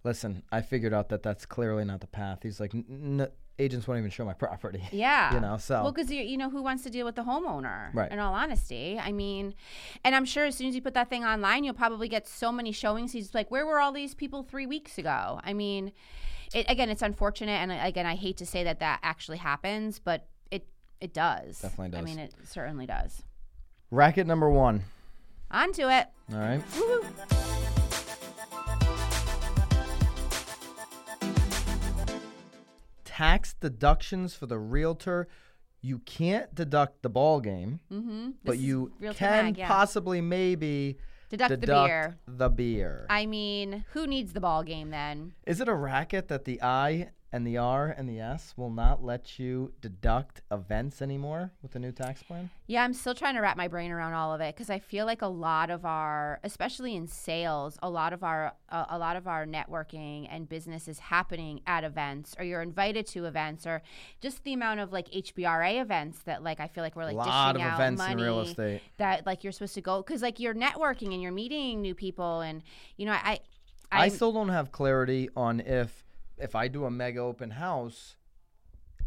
"Listen, 0.03 0.43
I 0.51 0.61
figured 0.61 0.93
out 0.93 1.09
that 1.09 1.23
that's 1.23 1.45
clearly 1.45 1.83
not 1.83 1.99
the 2.01 2.07
path." 2.07 2.39
He's 2.43 2.59
like, 2.59 2.73
"N- 2.73 3.19
n- 3.21 3.27
"Agents 3.59 3.85
won't 3.87 3.97
even 3.99 4.09
show 4.11 4.23
my 4.23 4.33
property." 4.33 4.83
Yeah. 4.91 5.33
You 5.33 5.41
know, 5.41 5.57
so- 5.57 5.83
Well, 5.83 5.91
because 5.91 6.09
you, 6.09 6.21
you 6.23 6.37
know, 6.37 6.49
who 6.49 6.61
wants 6.63 6.83
to 6.83 6.89
deal 6.89 7.05
with 7.05 7.15
the 7.15 7.23
homeowner? 7.23 7.93
Right. 7.93 8.09
In 8.11 8.19
all 8.19 8.33
honesty. 8.33 8.97
I 8.97 9.11
mean, 9.11 9.53
and 10.05 10.15
I'm 10.15 10.25
sure 10.25 10.45
as 10.45 10.55
soon 10.55 10.67
as 10.69 10.75
you 10.75 10.81
put 10.81 10.93
that 10.93 11.09
thing 11.09 11.25
online, 11.25 11.63
you'll 11.65 11.73
probably 11.73 12.07
get 12.07 12.25
so 12.27 12.51
many 12.51 12.71
showings. 12.71 13.11
He's 13.11 13.33
like, 13.33 13.51
where 13.51 13.65
were 13.65 13.79
all 13.81 13.91
these 13.91 14.15
people 14.15 14.43
three 14.43 14.65
weeks 14.65 14.97
ago? 14.97 15.41
I 15.43 15.51
mean, 15.53 15.91
it, 16.53 16.65
again, 16.69 16.89
it's 16.89 17.01
unfortunate. 17.01 17.51
And 17.61 17.71
again, 17.73 18.05
I 18.05 18.15
hate 18.15 18.37
to 18.37 18.45
say 18.45 18.63
that 18.63 18.79
that 18.79 18.99
actually 19.03 19.37
happens, 19.39 19.99
but 19.99 20.27
it, 20.49 20.65
it 21.01 21.13
does. 21.13 21.59
Definitely 21.59 21.89
does. 21.89 21.99
I 21.99 22.03
mean, 22.03 22.19
it 22.19 22.33
certainly 22.45 22.85
does. 22.85 23.21
Racket 23.91 24.27
number 24.27 24.49
one. 24.49 24.83
On 25.51 25.71
to 25.73 25.89
it. 25.89 26.07
All 26.31 26.39
right. 26.39 26.61
Woo-hoo. 26.75 27.05
Tax 33.05 33.53
deductions 33.59 34.33
for 34.35 34.45
the 34.45 34.57
realtor. 34.59 35.27
You 35.81 35.99
can't 35.99 36.53
deduct 36.53 37.01
the 37.01 37.09
ball 37.09 37.39
game, 37.39 37.79
Mm-hmm. 37.91 38.31
but 38.43 38.57
you 38.59 38.91
can 39.13 39.55
yeah. 39.55 39.67
possibly 39.67 40.21
maybe 40.21 40.97
Deduct, 41.29 41.61
deduct 41.61 41.61
the 41.61 41.87
beer. 41.87 42.17
the 42.27 42.49
beer. 42.49 43.05
I 43.09 43.25
mean, 43.25 43.85
who 43.93 44.05
needs 44.07 44.33
the 44.33 44.41
ball 44.41 44.63
game 44.63 44.89
then? 44.89 45.33
Is 45.45 45.61
it 45.61 45.67
a 45.67 45.73
racket 45.73 46.27
that 46.27 46.45
the 46.45 46.61
I 46.61 47.09
and 47.31 47.45
the 47.45 47.57
R 47.57 47.93
and 47.95 48.09
the 48.09 48.19
S 48.19 48.53
will 48.57 48.71
not 48.71 49.03
let 49.03 49.37
you 49.37 49.71
deduct 49.81 50.41
events 50.51 51.01
anymore 51.01 51.51
with 51.61 51.71
the 51.71 51.79
new 51.79 51.91
tax 51.91 52.23
plan? 52.23 52.49
Yeah, 52.65 52.83
I'm 52.83 52.93
still 52.93 53.13
trying 53.13 53.35
to 53.35 53.41
wrap 53.41 53.55
my 53.55 53.67
brain 53.67 53.91
around 53.91 54.13
all 54.13 54.33
of 54.33 54.41
it 54.41 54.55
because 54.55 54.69
I 54.69 54.79
feel 54.79 55.05
like 55.05 55.21
a 55.21 55.27
lot 55.27 55.69
of 55.69 55.85
our, 55.85 56.39
especially 56.43 56.95
in 56.95 57.07
sales, 57.07 57.77
a 57.83 57.89
lot 57.89 58.13
of 58.13 58.23
our, 58.23 58.53
uh, 58.69 58.85
a 58.89 58.97
lot 58.97 59.15
of 59.15 59.27
our 59.27 59.45
networking 59.45 60.27
and 60.29 60.49
business 60.49 60.87
is 60.87 60.99
happening 60.99 61.61
at 61.67 61.83
events, 61.83 62.35
or 62.39 62.45
you're 62.45 62.61
invited 62.61 63.05
to 63.07 63.25
events, 63.25 63.67
or 63.67 63.83
just 64.21 64.43
the 64.43 64.53
amount 64.53 64.79
of 64.79 64.91
like 64.91 65.09
HBRA 65.11 65.81
events 65.81 66.19
that 66.23 66.43
like 66.43 66.59
I 66.59 66.67
feel 66.67 66.83
like 66.83 66.95
we're 66.95 67.05
like 67.05 67.13
a 67.13 67.17
lot 67.17 67.55
of 67.55 67.61
dishing 67.61 67.71
out 67.71 67.75
events 67.75 67.99
money 67.99 68.13
in 68.13 68.19
real 68.19 68.41
estate. 68.41 68.81
that 68.97 69.25
like 69.25 69.43
you're 69.43 69.53
supposed 69.53 69.75
to 69.75 69.81
go 69.81 70.01
because 70.01 70.21
like 70.21 70.39
you're 70.39 70.55
networking 70.55 71.13
and 71.13 71.21
you're 71.21 71.31
meeting 71.31 71.81
new 71.81 71.93
people, 71.93 72.41
and 72.41 72.63
you 72.97 73.05
know 73.05 73.11
I, 73.11 73.39
I 73.91 74.05
I, 74.05 74.07
still 74.09 74.31
don't 74.31 74.49
have 74.49 74.71
clarity 74.71 75.29
on 75.35 75.59
if 75.59 76.03
if 76.39 76.55
I 76.55 76.67
do 76.67 76.85
a 76.85 76.91
mega 76.91 77.19
open 77.19 77.51
house. 77.51 78.15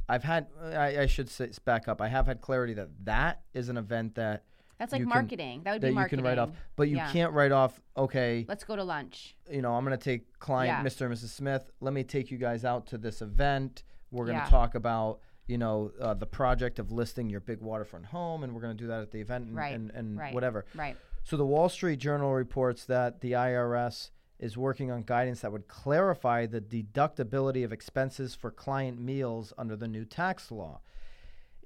I've 0.09 0.25
had 0.25 0.49
I, 0.63 1.01
I 1.03 1.07
should 1.07 1.29
say 1.31 1.51
back 1.65 1.89
up. 1.89 2.01
I 2.01 2.09
have 2.09 2.27
had 2.27 2.41
clarity 2.41 2.75
that 2.75 2.89
that 3.05 3.43
is 3.55 3.69
an 3.69 3.77
event 3.77 4.17
that 4.17 4.45
that's 4.79 4.93
like 4.93 4.99
you 5.01 5.07
can- 5.07 5.15
marketing. 5.15 5.63
that 5.65 5.73
would 5.75 5.81
that 5.83 5.95
be 5.95 6.01
you 6.01 6.07
can 6.09 6.23
write 6.23 6.39
off, 6.39 6.51
but 6.77 6.89
you 6.89 6.97
Yeah. 6.97 7.11
can't 7.13 7.33
write 7.33 7.53
off. 7.53 7.81
Okay, 7.97 8.45
Let's 8.49 8.65
go 8.65 8.75
to 8.75 8.83
lunch. 8.83 9.37
you 9.49 9.63
know, 9.63 9.75
I'm 9.75 9.85
going 9.85 9.97
to 9.97 10.03
take 10.05 10.39
client 10.41 10.79
Yeah. 10.79 10.83
Mr. 10.91 11.07
and 11.07 11.15
Mrs. 11.15 11.29
Smith. 11.29 11.71
Let 11.81 11.95
me 11.95 12.03
take 12.03 12.31
you 12.33 12.39
guys 12.39 12.65
out 12.65 12.87
to 12.89 12.99
this 12.99 13.23
event. 13.23 13.85
We're 14.11 14.27
going 14.27 14.39
to 14.39 14.45
Yeah. 14.45 14.51
talk 14.51 14.75
about, 14.75 15.21
you 15.47 15.57
know, 15.57 15.93
uh, 16.01 16.15
the 16.15 16.27
project 16.27 16.81
of 16.81 16.91
listing 16.91 17.31
your 17.31 17.41
big 17.41 17.61
waterfront 17.61 18.07
home, 18.07 18.43
and 18.43 18.53
we're 18.55 18.61
going 18.61 18.77
to 18.77 18.83
do 18.83 18.89
that 18.89 19.03
at 19.03 19.13
the 19.13 19.21
event 19.21 19.47
and, 19.47 19.57
Right, 19.57 19.73
and, 19.75 19.91
and 19.93 20.19
right. 20.19 20.35
whatever. 20.35 20.65
Right. 20.75 20.97
So 21.23 21.37
the 21.37 21.47
Wall 21.47 21.69
Street 21.69 22.01
Journal 22.01 22.33
reports 22.35 22.85
that 22.87 23.21
the 23.21 23.33
IRS 23.37 24.11
is 24.43 24.57
working 24.59 24.91
on 24.91 25.03
guidance 25.03 25.41
that 25.41 25.53
would 25.53 25.69
clarify 25.69 26.45
the 26.47 26.61
deductibility 26.61 27.65
of 27.65 27.73
expenses 27.73 28.35
for 28.35 28.51
client 28.51 29.01
meals 29.01 29.53
under 29.57 29.77
the 29.77 29.89
new 29.89 30.05
tax 30.05 30.51
law. 30.51 30.81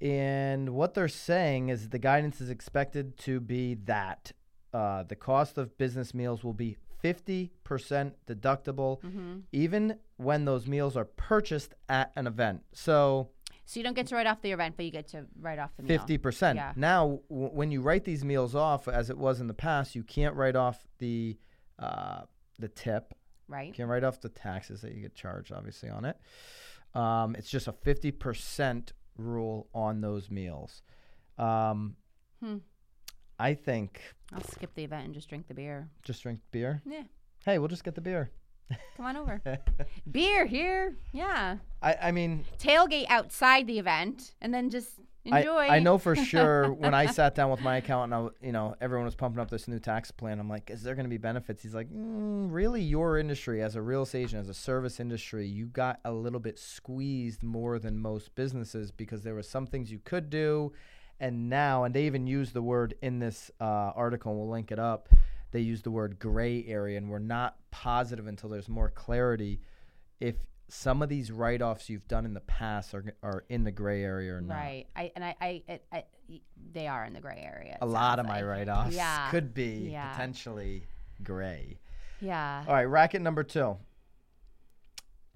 And 0.01 0.69
what 0.69 0.93
they're 0.93 1.07
saying 1.07 1.69
is 1.69 1.89
the 1.89 1.97
guidance 1.99 2.39
is 2.39 2.49
expected 2.49 3.17
to 3.19 3.39
be 3.39 3.73
that 3.85 4.31
uh, 4.73 5.03
the 5.03 5.15
cost 5.15 5.57
of 5.57 5.75
business 5.77 6.13
meals 6.13 6.43
will 6.43 6.53
be 6.53 6.77
50% 7.03 7.49
deductible, 8.27 9.01
Mm-hmm. 9.01 9.39
even 9.51 9.97
when 10.17 10.45
those 10.45 10.67
meals 10.67 10.95
are 10.97 11.05
purchased 11.05 11.73
at 11.89 12.11
an 12.15 12.27
event. 12.27 12.61
So 12.73 13.29
So 13.65 13.79
you 13.79 13.83
don't 13.83 13.95
get 13.95 14.07
to 14.07 14.15
write 14.15 14.27
off 14.27 14.41
the 14.41 14.51
event, 14.51 14.75
but 14.77 14.85
you 14.85 14.91
get 14.91 15.07
to 15.09 15.25
write 15.39 15.59
off 15.59 15.71
the 15.77 15.83
meal. 15.83 15.97
fifty 15.97 16.17
percent. 16.17 16.57
Yeah. 16.57 16.73
Now, 16.75 17.19
w- 17.29 17.49
when 17.49 17.71
you 17.71 17.81
write 17.81 18.03
these 18.03 18.23
meals 18.25 18.55
off, 18.55 18.87
as 18.87 19.09
it 19.09 19.17
was 19.17 19.39
in 19.41 19.47
the 19.47 19.53
past, 19.53 19.95
you 19.95 20.03
can't 20.03 20.35
write 20.35 20.55
off 20.55 20.85
the 20.99 21.37
uh, 21.79 22.21
the 22.59 22.67
tip. 22.67 23.13
Right. 23.47 23.67
You 23.67 23.73
can't 23.73 23.89
write 23.89 24.03
off 24.03 24.19
the 24.21 24.29
taxes 24.29 24.81
that 24.81 24.93
you 24.93 25.01
get 25.01 25.15
charged, 25.15 25.51
obviously, 25.51 25.89
on 25.89 26.05
it. 26.05 26.17
Um, 26.93 27.35
it's 27.35 27.49
just 27.49 27.67
a 27.67 27.71
fifty 27.71 28.11
percent 28.11 28.93
rule 29.17 29.67
on 29.73 30.01
those 30.01 30.29
meals. 30.29 30.81
Um, 31.37 31.95
Hmm. 32.41 32.57
I 33.39 33.53
think 33.53 34.01
I'll 34.33 34.43
skip 34.43 34.73
the 34.75 34.83
event 34.83 35.05
and 35.05 35.13
just 35.13 35.29
drink 35.29 35.47
the 35.47 35.53
beer. 35.53 35.89
just 36.03 36.23
drink 36.23 36.39
beer. 36.51 36.81
Yeah, 36.85 37.03
Hey, 37.45 37.59
we'll 37.59 37.67
just 37.67 37.83
get 37.83 37.95
the 37.95 38.01
beer. 38.01 38.31
come 38.97 39.05
on 39.05 39.15
over. 39.15 39.41
beer 40.11 40.45
here. 40.45 40.95
Yeah. 41.13 41.57
I, 41.81 41.95
I 42.03 42.11
mean, 42.11 42.45
Tailgate 42.59 43.05
outside 43.09 43.65
the 43.67 43.79
event 43.79 44.33
and 44.41 44.53
then 44.53 44.69
just 44.69 44.99
enjoy. 45.27 45.67
I 45.67 45.79
know 45.79 45.97
for 45.97 46.15
sure 46.15 46.71
when 46.71 46.93
I 46.93 47.07
sat 47.07 47.35
down 47.35 47.49
with 47.49 47.61
my 47.61 47.77
accountant, 47.81 48.13
I, 48.13 48.17
w- 48.17 48.33
you 48.41 48.51
know, 48.51 48.75
everyone 48.81 49.05
was 49.05 49.15
pumping 49.15 49.39
up 49.39 49.49
this 49.49 49.67
new 49.67 49.79
tax 49.79 50.11
plan. 50.11 50.39
I'm 50.39 50.49
like, 50.49 50.69
is 50.69 50.83
there 50.83 50.95
going 50.95 51.05
to 51.05 51.09
be 51.09 51.17
benefits? 51.17 51.63
He's 51.63 51.75
like, 51.75 51.89
mm, 51.89 52.47
really, 52.51 52.81
your 52.81 53.17
industry 53.17 53.61
as 53.61 53.75
a 53.75 53.81
real 53.81 54.03
estate 54.03 54.23
agent, 54.23 54.41
as 54.41 54.49
a 54.49 54.53
service 54.53 54.99
industry, 54.99 55.45
you 55.47 55.65
got 55.65 55.99
a 56.05 56.11
little 56.11 56.39
bit 56.39 56.57
squeezed 56.59 57.43
more 57.43 57.79
than 57.79 57.97
most 57.97 58.33
businesses 58.35 58.91
because 58.91 59.23
there 59.23 59.33
were 59.33 59.43
some 59.43 59.67
things 59.67 59.91
you 59.91 59.99
could 60.03 60.29
do, 60.29 60.71
and 61.19 61.49
now, 61.49 61.83
and 61.83 61.93
they 61.93 62.05
even 62.05 62.27
used 62.27 62.53
the 62.53 62.61
word 62.61 62.93
in 63.01 63.19
this 63.19 63.49
uh, 63.59 63.63
article, 63.95 64.31
and 64.31 64.39
we'll 64.39 64.49
link 64.49 64.71
it 64.71 64.79
up. 64.79 65.09
They 65.51 65.61
used 65.61 65.83
the 65.83 65.91
word 65.91 66.19
gray 66.19 66.65
area, 66.67 66.97
and 66.97 67.09
we're 67.09 67.19
not 67.19 67.55
positive 67.71 68.27
until 68.27 68.49
there's 68.49 68.69
more 68.69 68.89
clarity 68.89 69.61
if 70.19 70.35
some 70.69 71.01
of 71.01 71.09
these 71.09 71.31
write-offs 71.31 71.89
you've 71.89 72.07
done 72.07 72.25
in 72.25 72.33
the 72.33 72.41
past 72.41 72.93
are, 72.93 73.05
are 73.23 73.45
in 73.49 73.63
the 73.63 73.71
gray 73.71 74.03
area 74.03 74.33
or 74.35 74.41
not. 74.41 74.55
Right. 74.55 74.85
I 74.95 75.11
and 75.15 75.23
I, 75.23 75.35
I, 75.39 75.63
I, 75.69 75.79
I 75.93 76.03
they 76.73 76.87
are 76.87 77.05
in 77.05 77.13
the 77.13 77.21
gray 77.21 77.41
area. 77.45 77.77
a 77.81 77.85
lot 77.85 78.19
of 78.19 78.25
my 78.25 78.41
like. 78.41 78.45
write-offs 78.45 78.95
Yeah. 78.95 79.29
could 79.31 79.53
be 79.53 79.89
Yeah. 79.91 80.11
potentially 80.11 80.83
gray. 81.23 81.79
Yeah. 82.19 82.63
All 82.67 82.73
right, 82.73 82.83
racket 82.83 83.21
number 83.21 83.43
two. 83.43 83.77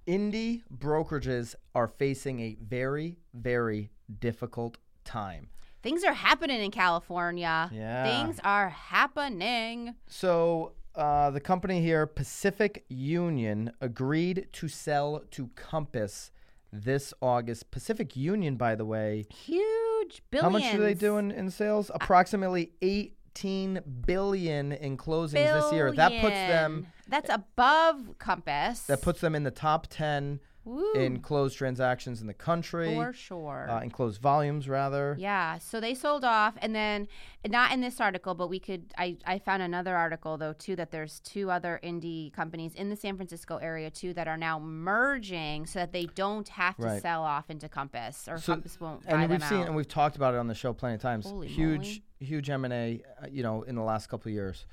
Indie 0.08 0.64
brokerages 0.76 1.56
are 1.76 1.88
facing 1.88 2.40
a 2.40 2.58
very, 2.62 3.18
very 3.34 3.92
difficult 4.20 4.78
time. 5.06 5.50
Things 5.84 6.04
are 6.04 6.14
happening 6.14 6.62
in 6.62 6.72
California. 6.72 7.70
Yeah. 7.72 8.04
Things 8.04 8.40
are 8.44 8.70
happening. 8.70 9.96
So 10.08 10.74
uh, 10.96 11.30
the 11.32 11.40
company 11.40 11.82
here, 11.82 12.06
Pacific 12.06 12.86
Union, 12.90 13.72
agreed 13.80 14.48
to 14.54 14.68
sell 14.68 15.22
to 15.32 15.48
Compass 15.56 16.32
this 16.72 17.14
August. 17.22 17.72
Pacific 17.72 18.16
Union, 18.16 18.56
by 18.56 18.76
the 18.76 18.86
way, 18.86 19.26
Huge 19.30 20.22
billions. 20.32 20.44
how 20.44 20.50
much 20.50 20.72
do 20.72 20.80
they 20.80 20.94
do 20.94 21.18
in, 21.18 21.32
in 21.32 21.50
sales? 21.50 21.92
Approximately 21.94 22.72
18 22.82 23.82
billion 24.06 24.72
in 24.72 24.98
closings 24.98 25.34
this 25.34 25.74
year. 25.74 25.92
That 25.92 26.12
puts 26.22 26.36
them 26.36 26.88
That's 27.08 27.30
above 27.30 28.18
Compass. 28.18 28.82
that 28.88 29.02
puts 29.02 29.22
them 29.22 29.36
in 29.36 29.44
the 29.44 29.52
top 29.52 29.88
10 29.90 30.40
Woo, 30.64 30.94
in 30.94 31.20
closed 31.22 31.58
transactions 31.58 32.22
in 32.22 32.28
the 32.28 32.34
country, 32.36 32.94
for 32.94 33.12
sure. 33.14 33.68
uh, 33.70 33.82
in 33.82 33.90
closed 33.90 34.22
volumes 34.22 34.70
rather. 34.70 35.16
Yeah, 35.20 35.58
so 35.58 35.80
they 35.80 35.96
sold 35.96 36.24
off, 36.24 36.54
and 36.62 36.76
then 36.76 37.08
not 37.48 37.72
in 37.72 37.82
this 37.82 38.00
article, 38.00 38.36
but 38.36 38.48
we 38.48 38.60
could. 38.60 38.94
I 38.98 39.18
I 39.26 39.40
found 39.40 39.64
another 39.64 39.96
article 39.96 40.38
though 40.38 40.54
too 40.54 40.76
that 40.76 40.92
there's 40.92 41.20
two 41.22 41.50
other 41.50 41.80
indie 41.84 42.32
companies 42.32 42.76
in 42.76 42.90
the 42.90 42.96
San 42.96 43.16
Francisco 43.16 43.58
area 43.58 43.90
too 43.90 44.14
that 44.14 44.28
are 44.28 44.38
now 44.38 44.60
merging 44.60 45.66
so 45.66 45.80
that 45.80 45.92
they 45.94 46.06
don't 46.06 46.48
have 46.50 46.76
to 46.78 46.84
Right. 46.84 47.02
sell 47.02 47.24
off 47.24 47.50
into 47.50 47.68
Compass 47.68 48.28
or 48.28 48.38
So- 48.38 48.54
Compass 48.54 48.80
won't 48.80 49.04
buy 49.06 49.22
And 49.24 49.32
we've 49.32 49.44
seen 49.44 49.60
out. 49.62 49.68
and 49.68 49.76
we've 49.76 49.88
talked 49.88 50.16
about 50.16 50.34
it 50.36 50.38
on 50.38 50.48
the 50.48 50.54
show 50.56 50.74
plenty 50.74 50.96
of 50.96 51.02
times. 51.02 51.26
Holy 51.26 51.48
huge 51.48 52.02
huge 52.20 52.52
M&A, 52.52 53.02
uh, 53.20 53.26
you 53.32 53.42
know, 53.42 53.64
in 53.64 53.74
the 53.74 53.82
last 53.82 54.08
couple 54.08 54.30
of 54.30 54.34
years. 54.36 54.68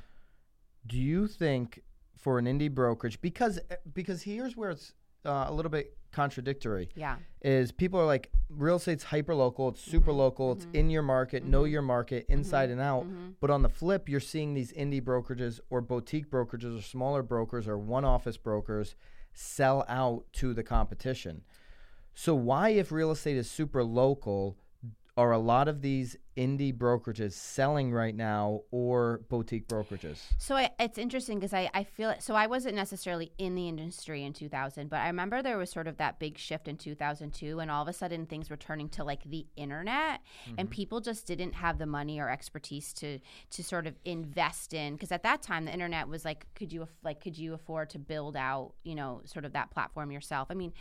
Do 0.87 0.99
you 0.99 1.27
think 1.27 1.83
for 2.15 2.39
an 2.39 2.45
indie 2.45 2.71
brokerage 2.71 3.21
because 3.23 3.59
uh, 3.71 3.77
because 3.95 4.23
here's 4.23 4.55
where 4.57 4.71
it's 4.71 4.93
uh, 5.25 5.47
a 5.49 5.53
little 5.53 5.71
bit 5.71 5.95
contradictory 6.11 6.89
yeah, 6.97 7.17
is 7.43 7.71
people 7.71 8.01
are 8.01 8.07
like 8.07 8.31
real 8.49 8.77
estate's 8.77 9.05
hyper 9.05 9.35
local, 9.35 9.69
it's 9.69 9.81
super 9.81 10.11
Mm-hmm. 10.11 10.19
local, 10.21 10.53
it's 10.53 10.67
in 10.73 10.89
your 10.91 11.03
market, 11.03 11.45
know 11.45 11.65
your 11.65 11.83
market 11.83 12.25
inside 12.29 12.71
and 12.71 12.81
out. 12.81 13.05
Mm-hmm. 13.05 13.31
But 13.41 13.51
on 13.51 13.63
the 13.63 13.69
flip, 13.69 14.09
you're 14.09 14.21
seeing 14.21 14.55
these 14.55 14.73
indie 14.73 15.03
brokerages 15.03 15.61
or 15.71 15.81
boutique 15.83 16.31
brokerages 16.31 16.79
or 16.79 16.83
smaller 16.83 17.23
brokers 17.23 17.69
or 17.69 17.77
one 17.79 18.05
office 18.07 18.39
brokers 18.39 18.97
sell 19.35 19.85
out 19.89 20.25
to 20.35 20.55
the 20.55 20.63
competition. 20.63 21.43
So 22.15 22.35
why 22.35 22.71
if 22.71 22.91
real 22.91 23.11
estate 23.11 23.37
is 23.37 23.51
super 23.51 23.85
local 23.85 24.57
are 25.17 25.33
a 25.33 25.39
lot 25.39 25.69
of 25.69 25.83
these 25.83 26.17
indie 26.39 26.73
brokerages 26.73 27.33
selling 27.33 27.93
right 27.93 28.15
now 28.15 28.63
or 28.71 29.21
boutique 29.29 29.67
brokerages? 29.67 30.21
So 30.39 30.55
I, 30.55 30.71
it's 30.79 30.97
interesting 30.97 31.39
because 31.39 31.53
I, 31.53 31.69
I 31.75 31.83
feel 31.83 32.11
it. 32.11 32.23
So 32.23 32.35
I 32.35 32.47
wasn't 32.47 32.77
necessarily 32.77 33.33
in 33.37 33.57
the 33.57 33.69
industry 33.69 34.25
in 34.25 34.33
2000, 34.33 34.89
but 34.89 35.01
I 35.01 35.09
remember 35.09 35.43
there 35.43 35.59
was 35.59 35.71
sort 35.71 35.89
of 35.89 35.97
that 35.97 36.21
big 36.21 36.39
shift 36.39 36.69
in 36.69 36.77
2002, 36.77 37.59
and 37.59 37.71
all 37.71 37.83
of 37.83 37.89
a 37.89 37.93
sudden 37.93 38.25
things 38.25 38.49
were 38.49 38.57
turning 38.57 38.89
to 38.91 39.05
like 39.05 39.25
the 39.25 39.47
internet, 39.57 40.21
and 40.47 40.69
mm-hmm. 40.69 40.75
people 40.75 41.01
just 41.01 41.27
didn't 41.27 41.55
have 41.55 41.79
the 41.79 41.87
money 41.87 42.21
or 42.21 42.31
expertise 42.31 42.93
to 42.95 43.19
to 43.51 43.65
sort 43.65 43.87
of 43.87 43.95
invest 44.05 44.73
in. 44.73 44.95
Because 44.95 45.11
at 45.11 45.25
that 45.25 45.43
time, 45.43 45.65
the 45.65 45.73
internet 45.73 46.09
was 46.09 46.25
like, 46.25 46.47
could 46.55 46.73
you 46.73 46.89
like 47.03 47.21
could 47.21 47.37
you 47.37 47.53
afford 47.55 47.91
to 47.91 47.99
build 47.99 48.37
out, 48.37 48.73
you 48.85 48.95
know, 48.95 49.23
sort 49.25 49.45
of 49.45 49.53
that 49.55 49.71
platform 49.73 50.13
yourself? 50.13 50.49
I 50.51 50.55
mean, 50.55 50.73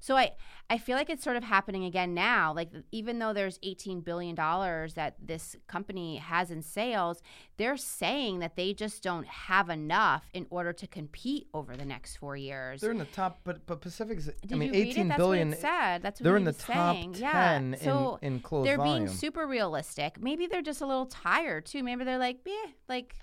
so 0.00 0.16
I 0.16 0.32
I 0.68 0.78
feel 0.78 0.96
like 0.96 1.10
it's 1.10 1.22
sort 1.24 1.36
of 1.36 1.44
happening 1.44 1.84
again 1.84 2.14
now. 2.14 2.54
Like 2.54 2.70
even 2.92 3.18
though 3.18 3.32
there's 3.32 3.58
18 3.62 4.00
billion 4.00 4.34
dollars 4.34 4.94
that 5.00 5.14
this 5.18 5.56
company 5.66 6.16
has 6.16 6.50
in 6.50 6.60
sales, 6.62 7.22
they're 7.56 7.78
saying 7.78 8.40
that 8.40 8.54
they 8.54 8.74
just 8.74 9.02
don't 9.02 9.26
have 9.26 9.70
enough 9.70 10.24
in 10.34 10.46
order 10.50 10.72
to 10.74 10.86
compete 10.86 11.48
over 11.54 11.74
the 11.74 11.86
next 11.86 12.16
4 12.18 12.36
years. 12.36 12.80
They're 12.82 12.90
in 12.90 12.98
the 12.98 13.06
top, 13.20 13.40
but 13.44 13.64
but 13.66 13.80
Pacific's. 13.80 14.26
Did 14.26 14.52
I 14.52 14.56
mean, 14.56 14.74
you 14.74 14.80
read 14.80 14.88
eighteen 14.88 15.06
it? 15.06 15.08
That's 15.08 15.18
billion. 15.18 15.48
what 15.48 15.56
it 15.58 15.60
said. 15.62 16.02
That's 16.02 16.20
what 16.20 16.24
They're 16.24 16.36
in 16.36 16.44
the 16.44 16.50
was 16.50 16.58
top 16.58 16.94
saying. 16.96 17.12
ten 17.14 17.72
yeah. 17.72 17.78
So 17.86 18.18
in, 18.20 18.34
in 18.34 18.40
closed 18.40 18.66
they're 18.68 18.76
volume. 18.76 19.06
being 19.06 19.16
super 19.16 19.46
realistic. 19.46 20.20
Maybe 20.20 20.46
they're 20.46 20.60
just 20.72 20.82
a 20.82 20.86
little 20.86 21.06
tired 21.06 21.64
too. 21.64 21.82
Maybe 21.82 22.04
they're 22.04 22.18
like, 22.18 22.40
yeah, 22.44 22.70
like 22.88 23.14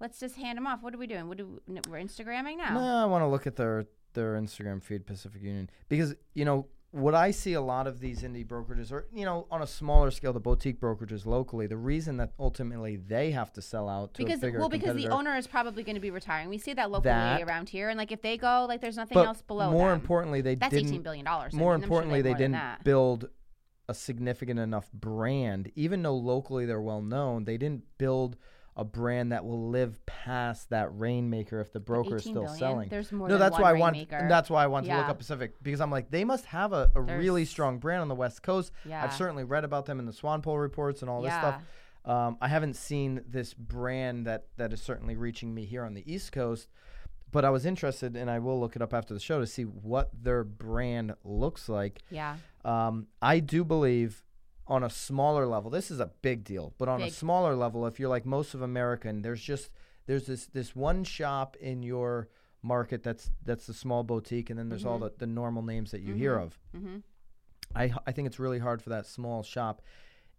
let's 0.00 0.20
just 0.20 0.36
hand 0.36 0.58
them 0.58 0.66
off. 0.66 0.82
What 0.82 0.94
are 0.94 0.98
we 0.98 1.06
doing? 1.06 1.28
What 1.28 1.38
do 1.38 1.60
we, 1.66 1.80
we're 1.88 1.98
Instagramming 1.98 2.58
now? 2.58 2.74
No, 2.74 2.96
I 3.02 3.06
want 3.06 3.22
to 3.22 3.28
look 3.28 3.46
at 3.46 3.56
their 3.56 3.86
their 4.12 4.34
Instagram 4.34 4.82
feed, 4.82 5.06
Pacific 5.06 5.42
Union, 5.42 5.70
because 5.88 6.14
you 6.34 6.44
know 6.44 6.66
what 6.96 7.14
I 7.14 7.30
see 7.30 7.52
a 7.52 7.60
lot 7.60 7.86
of 7.86 8.00
these 8.00 8.22
indie 8.22 8.46
brokerages, 8.46 8.90
or 8.90 9.06
you 9.12 9.24
know, 9.24 9.46
on 9.50 9.62
a 9.62 9.66
smaller 9.66 10.10
scale, 10.10 10.32
the 10.32 10.40
boutique 10.40 10.80
brokerages 10.80 11.26
locally. 11.26 11.66
The 11.66 11.76
reason 11.76 12.16
that 12.16 12.32
ultimately 12.38 12.96
they 12.96 13.30
have 13.32 13.52
to 13.54 13.62
sell 13.62 13.88
out 13.88 14.14
to 14.14 14.24
because 14.24 14.38
a 14.38 14.46
bigger 14.46 14.58
well 14.58 14.68
because 14.68 14.96
the 14.96 15.08
owner 15.08 15.36
is 15.36 15.46
probably 15.46 15.82
going 15.82 15.94
to 15.96 16.00
be 16.00 16.10
retiring 16.10 16.48
we 16.48 16.58
see 16.58 16.72
that 16.74 16.90
locally 16.90 17.10
That- 17.10 17.42
around 17.42 17.68
here 17.68 17.88
and 17.90 17.98
like 17.98 18.12
if 18.12 18.22
they 18.22 18.36
go 18.38 18.64
like 18.68 18.80
there's 18.80 18.96
nothing 18.96 19.18
else 19.18 19.42
below 19.42 19.70
more 19.70 19.90
them. 19.90 20.00
importantly, 20.00 20.40
they 20.40 20.54
that's 20.54 20.72
didn't. 20.74 20.88
18 20.88 21.02
billion 21.02 21.24
dollars 21.24 21.52
more 21.52 21.74
I'm 21.74 21.80
sure 21.80 21.84
importantly, 21.84 22.18
have 22.18 22.24
they 22.24 22.32
than 22.44 22.52
didn't 22.52 22.84
build 22.84 23.28
a 23.88 23.94
significant 23.94 24.58
enough 24.58 24.90
brand. 24.92 25.70
Even 25.76 26.02
though 26.02 26.16
locally 26.16 26.66
they're 26.66 26.80
well 26.80 27.02
known, 27.02 27.44
they 27.44 27.56
didn't 27.56 27.84
build 27.98 28.36
a 28.76 28.84
brand 28.84 29.32
that 29.32 29.44
will 29.44 29.70
live 29.70 30.04
past 30.04 30.68
that 30.70 30.88
rainmaker 30.98 31.60
if 31.60 31.72
the 31.72 31.80
broker 31.80 32.16
is 32.16 32.22
still 32.22 32.42
billion? 32.42 32.58
selling. 32.58 32.88
there's 32.90 33.10
more 33.10 33.28
no, 33.28 33.38
that's 33.38 33.52
one 33.52 33.62
why 33.62 33.70
I 33.70 33.72
want. 33.72 34.10
That's 34.10 34.50
why 34.50 34.64
I 34.64 34.66
want 34.66 34.86
to 34.86 34.96
look 34.96 35.08
up 35.08 35.18
Pacific 35.18 35.54
because 35.62 35.80
I'm 35.80 35.90
like 35.90 36.10
they 36.10 36.24
must 36.24 36.44
have 36.46 36.72
a, 36.72 36.90
a 36.94 37.00
really 37.00 37.44
strong 37.44 37.78
brand 37.78 38.02
on 38.02 38.08
the 38.08 38.14
West 38.14 38.42
Coast. 38.42 38.72
yeah 38.84 39.02
I've 39.02 39.14
certainly 39.14 39.44
read 39.44 39.64
about 39.64 39.86
them 39.86 39.98
in 39.98 40.06
the 40.06 40.12
Swanepoel 40.12 40.60
reports 40.60 41.00
and 41.00 41.10
all 41.10 41.22
this 41.22 41.30
yeah 41.30 41.40
stuff. 41.40 41.62
Um, 42.04 42.36
I 42.40 42.48
haven't 42.48 42.76
seen 42.76 43.22
this 43.26 43.52
brand 43.54 44.26
that 44.26 44.46
that 44.58 44.72
is 44.72 44.80
certainly 44.80 45.16
reaching 45.16 45.52
me 45.54 45.64
here 45.64 45.84
on 45.84 45.94
the 45.94 46.04
East 46.10 46.30
Coast, 46.30 46.68
but 47.32 47.44
I 47.44 47.50
was 47.50 47.66
interested, 47.66 48.14
and 48.14 48.30
I 48.30 48.38
will 48.38 48.60
look 48.60 48.76
it 48.76 48.82
up 48.82 48.94
after 48.94 49.12
the 49.12 49.20
show 49.20 49.40
to 49.40 49.46
see 49.46 49.64
what 49.64 50.10
their 50.22 50.44
brand 50.44 51.14
looks 51.24 51.68
like. 51.68 52.02
yeah 52.10 52.36
Um, 52.64 53.08
I 53.20 53.40
do 53.40 53.64
believe 53.64 54.22
on 54.68 54.82
a 54.82 54.90
smaller 54.90 55.46
level, 55.46 55.70
this 55.70 55.90
is 55.90 56.00
a 56.00 56.10
big 56.22 56.44
deal, 56.44 56.74
but 56.78 56.88
on 56.88 57.00
a 57.02 57.10
smaller 57.10 57.54
level, 57.54 57.86
if 57.86 58.00
you're 58.00 58.08
like 58.08 58.26
most 58.26 58.54
of 58.54 58.62
America, 58.62 59.08
and 59.08 59.24
there's 59.24 59.42
just 59.42 59.70
there's 60.06 60.26
this 60.26 60.46
this 60.46 60.74
one 60.74 61.04
shop 61.04 61.56
in 61.60 61.82
your 61.82 62.28
market 62.62 63.02
that's 63.02 63.30
that's 63.44 63.66
the 63.66 63.74
small 63.74 64.02
boutique, 64.02 64.50
and 64.50 64.58
then 64.58 64.68
there's 64.68 64.84
all 64.84 64.98
the, 64.98 65.12
the 65.18 65.26
normal 65.26 65.62
names 65.62 65.90
that 65.92 66.00
you 66.00 66.14
hear 66.14 66.36
of. 66.36 66.58
mm-hmm. 66.76 66.96
I 67.74 67.92
I 68.06 68.12
think 68.12 68.26
it's 68.26 68.38
really 68.38 68.58
hard 68.58 68.82
for 68.82 68.90
that 68.90 69.06
small 69.06 69.42
shop 69.42 69.82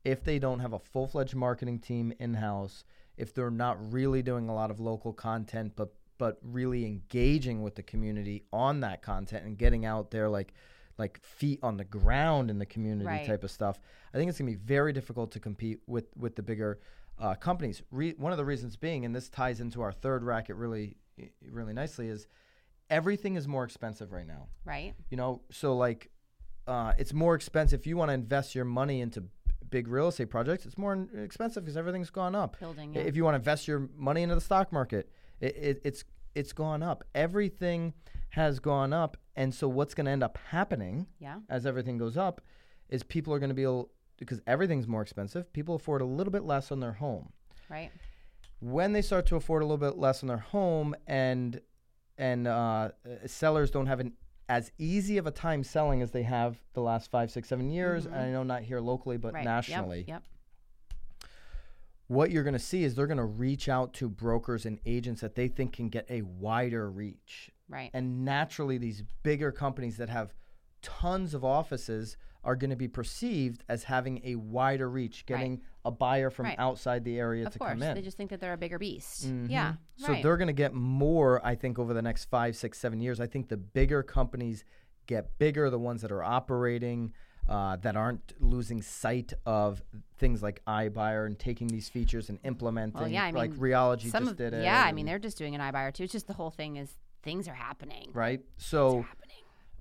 if 0.07 0.23
they 0.23 0.39
don't 0.39 0.59
have 0.59 0.71
a 0.71 0.79
full 0.79 1.05
fledged 1.05 1.35
marketing 1.35 1.79
team 1.79 2.13
in 2.17 2.35
house, 2.35 2.85
if 3.17 3.33
they're 3.33 3.51
not 3.51 3.91
really 3.91 4.21
doing 4.21 4.47
a 4.47 4.55
lot 4.55 4.71
of 4.71 4.79
local 4.79 5.11
content, 5.11 5.73
but 5.75 5.93
but 6.17 6.39
really 6.41 6.85
engaging 6.85 7.61
with 7.61 7.75
the 7.75 7.83
community 7.83 8.43
on 8.51 8.79
that 8.79 9.01
content 9.01 9.45
and 9.45 9.57
getting 9.57 9.85
out 9.85 10.09
there 10.09 10.27
like 10.29 10.53
like 10.97 11.19
feet 11.23 11.59
on 11.63 11.77
the 11.77 11.83
ground 11.83 12.49
in 12.49 12.57
the 12.59 12.65
community 12.65 13.05
Right. 13.07 13.25
type 13.27 13.43
of 13.43 13.51
stuff. 13.51 13.79
I 14.13 14.17
think 14.17 14.29
it's 14.29 14.37
gonna 14.39 14.51
be 14.51 14.55
very 14.55 14.93
difficult 14.93 15.31
to 15.31 15.39
compete 15.39 15.79
with 15.87 16.05
with 16.17 16.35
the 16.35 16.41
bigger 16.43 16.79
uh, 17.19 17.33
companies. 17.35 17.81
Re- 17.91 18.13
one 18.17 18.31
of 18.31 18.37
the 18.37 18.45
reasons 18.45 18.75
being, 18.77 19.03
and 19.05 19.15
this 19.15 19.27
ties 19.29 19.59
into 19.59 19.81
our 19.81 19.91
third 19.91 20.23
racket 20.23 20.55
really, 20.55 20.97
really 21.49 21.73
nicely, 21.73 22.07
is 22.09 22.27
everything 22.89 23.35
is 23.35 23.47
more 23.47 23.63
expensive 23.63 24.11
right 24.11 24.27
now. 24.27 24.47
Right. 24.65 24.93
You 25.09 25.17
know, 25.17 25.41
so 25.51 25.75
like, 25.75 26.09
uh, 26.67 26.93
it's 26.97 27.13
more 27.13 27.33
expensive. 27.35 27.79
If 27.79 27.87
you 27.87 27.97
want 27.97 28.09
to 28.09 28.13
invest 28.13 28.53
your 28.53 28.65
money 28.65 29.01
into 29.01 29.23
big 29.69 29.87
real 29.87 30.07
estate 30.09 30.29
projects, 30.29 30.65
it's 30.65 30.77
more 30.77 31.07
expensive 31.15 31.63
because 31.63 31.75
everything's 31.75 32.09
gone 32.11 32.35
up. 32.35 32.59
Building. 32.59 32.93
Yeah. 32.93 33.01
If 33.01 33.15
you 33.15 33.23
want 33.23 33.33
to 33.33 33.37
invest 33.39 33.67
your 33.67 33.89
money 33.97 34.21
into 34.23 34.35
the 34.35 34.41
stock 34.41 34.71
market, 34.71 35.09
it, 35.39 35.55
it, 35.57 35.81
it's 35.83 36.03
it's 36.35 36.53
gone 36.53 36.83
up. 36.83 37.03
Everything 37.15 37.93
has 38.29 38.59
gone 38.59 38.93
up, 38.93 39.17
and 39.37 39.53
so 39.53 39.67
what's 39.69 39.93
going 39.93 40.05
to 40.05 40.11
end 40.11 40.23
up 40.23 40.37
happening 40.49 41.07
yeah. 41.19 41.37
as 41.47 41.65
everything 41.65 41.97
goes 41.97 42.17
up 42.17 42.41
is 42.89 43.03
people 43.03 43.33
are 43.33 43.39
going 43.39 43.49
to 43.49 43.55
be 43.55 43.63
able 43.63 43.91
because 44.17 44.41
everything's 44.47 44.87
more 44.87 45.03
expensive. 45.03 45.53
People 45.53 45.75
afford 45.75 46.01
a 46.01 46.05
little 46.05 46.31
bit 46.31 46.43
less 46.43 46.71
on 46.71 46.79
their 46.79 46.93
home. 46.93 47.31
Right. 47.69 47.91
When 48.59 48.93
they 48.93 49.03
start 49.03 49.27
to 49.27 49.35
afford 49.35 49.61
a 49.61 49.65
little 49.65 49.77
bit 49.77 49.97
less 49.97 50.23
on 50.23 50.27
their 50.27 50.37
home, 50.37 50.95
and 51.05 51.61
and 52.17 52.47
uh, 52.47 52.89
sellers 53.27 53.69
don't 53.69 53.85
have 53.85 53.99
an 53.99 54.13
as 54.49 54.71
easy 54.79 55.17
of 55.19 55.27
a 55.27 55.31
time 55.31 55.63
selling 55.63 56.01
as 56.01 56.11
they 56.11 56.23
have 56.23 56.57
the 56.73 56.81
last 56.81 57.11
five, 57.11 57.29
six, 57.29 57.47
seven 57.47 57.69
years. 57.69 58.05
And 58.05 58.15
I 58.15 58.31
know 58.31 58.43
not 58.43 58.63
here 58.63 58.79
locally, 58.79 59.17
but 59.17 59.33
Right. 59.33 59.45
nationally 59.45 59.99
Yep. 59.99 60.07
yep. 60.07 60.23
what 62.07 62.31
you're 62.31 62.43
going 62.43 62.53
to 62.53 62.59
see 62.59 62.83
is 62.83 62.95
they're 62.95 63.07
going 63.07 63.17
to 63.17 63.25
reach 63.25 63.67
out 63.69 63.93
to 63.95 64.09
brokers 64.09 64.65
and 64.65 64.79
agents 64.85 65.21
that 65.21 65.35
they 65.35 65.47
think 65.47 65.73
can 65.73 65.89
get 65.89 66.09
a 66.09 66.21
wider 66.23 66.89
reach. 66.89 67.51
Right. 67.69 67.89
And 67.93 68.23
naturally, 68.25 68.77
these 68.77 69.03
bigger 69.23 69.51
companies 69.51 69.97
that 69.97 70.09
have 70.09 70.33
tons 70.81 71.33
of 71.33 71.43
offices 71.43 72.17
are 72.43 72.55
going 72.55 72.69
to 72.69 72.75
be 72.77 72.87
perceived 72.87 73.63
as 73.67 73.83
having 73.83 74.21
a 74.23 74.35
wider 74.35 74.89
reach, 74.89 75.25
getting 75.25 75.61
a 75.83 75.91
buyer 75.91 76.29
from 76.29 76.45
Right. 76.45 76.55
outside 76.59 77.03
the 77.03 77.19
area 77.19 77.45
Of 77.45 77.53
to 77.53 77.59
course. 77.59 77.71
come 77.71 77.83
in. 77.83 77.95
They 77.95 78.01
just 78.01 78.15
think 78.15 78.29
that 78.29 78.39
they're 78.39 78.53
a 78.53 78.57
bigger 78.57 78.79
beast. 78.79 79.27
Mhm. 79.27 79.49
Yeah. 79.49 79.73
So 79.97 80.13
right. 80.13 80.23
they're 80.23 80.37
going 80.37 80.47
to 80.47 80.53
get 80.53 80.73
more, 80.73 81.45
I 81.45 81.55
think, 81.55 81.77
over 81.77 81.93
the 81.93 82.01
next 82.01 82.25
five, 82.25 82.55
six, 82.55 82.77
seven 82.79 83.01
years. 83.01 83.19
I 83.19 83.27
think 83.27 83.49
the 83.49 83.57
bigger 83.57 84.01
companies 84.01 84.63
get 85.07 85.37
bigger, 85.39 85.69
the 85.69 85.79
ones 85.79 86.01
that 86.03 86.11
are 86.11 86.23
operating, 86.23 87.13
uh, 87.49 87.77
that 87.77 87.95
aren't 87.97 88.33
losing 88.41 88.81
sight 88.81 89.33
of 89.45 89.81
things 90.17 90.41
like 90.43 90.61
iBuyer 90.65 91.25
and 91.25 91.37
taking 91.39 91.67
these 91.67 91.89
features 91.89 92.29
and 92.29 92.39
implementing. 92.43 92.99
Well, 92.99 93.07
yeah, 93.09 93.25
I 93.25 93.31
like 93.31 93.51
mean, 93.51 93.59
Realogy 93.59 94.11
just 94.11 94.15
of, 94.15 94.37
did 94.37 94.53
it. 94.53 94.63
Yeah, 94.63 94.83
I 94.85 94.91
mean, 94.91 95.05
they're 95.05 95.19
just 95.19 95.37
doing 95.37 95.55
an 95.55 95.61
iBuyer 95.61 95.93
too. 95.93 96.03
It's 96.03 96.11
just 96.13 96.27
the 96.27 96.33
whole 96.33 96.51
thing 96.51 96.75
is 96.77 96.97
things 97.27 97.47
are 97.47 97.53
happening. 97.53 98.09
right. 98.13 98.41
So 98.57 99.01
happening. 99.01 99.13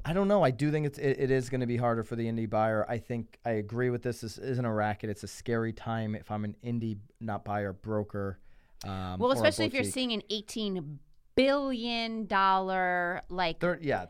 I 0.04 0.12
don't 0.12 0.28
know. 0.28 0.42
I 0.44 0.50
do 0.52 0.70
think 0.70 0.86
it's 0.86 0.98
it, 0.98 1.16
it 1.18 1.30
is 1.30 1.48
going 1.48 1.60
to 1.62 1.66
be 1.66 1.76
harder 1.76 2.02
for 2.04 2.14
the 2.16 2.26
indie 2.26 2.48
buyer. 2.48 2.84
I 2.88 2.98
think 2.98 3.38
I 3.44 3.52
agree 3.52 3.90
with 3.90 4.02
this. 4.02 4.20
This 4.20 4.38
isn't 4.38 4.64
a 4.64 4.72
racket. 4.72 5.10
It's 5.10 5.22
a 5.24 5.28
scary 5.28 5.72
time 5.72 6.14
if 6.14 6.30
I'm 6.30 6.44
an 6.44 6.54
indie 6.64 6.98
not 7.20 7.44
buyer 7.44 7.72
broker. 7.72 8.38
Um, 8.84 9.18
Well, 9.18 9.32
especially 9.32 9.64
if 9.66 9.74
you're 9.74 9.82
seeing 9.84 10.12
an 10.12 10.22
18 10.30 10.98
billion 11.34 12.26
dollar 12.26 13.20
like 13.28 13.58
they're 13.60 13.78
yeah, 13.82 14.06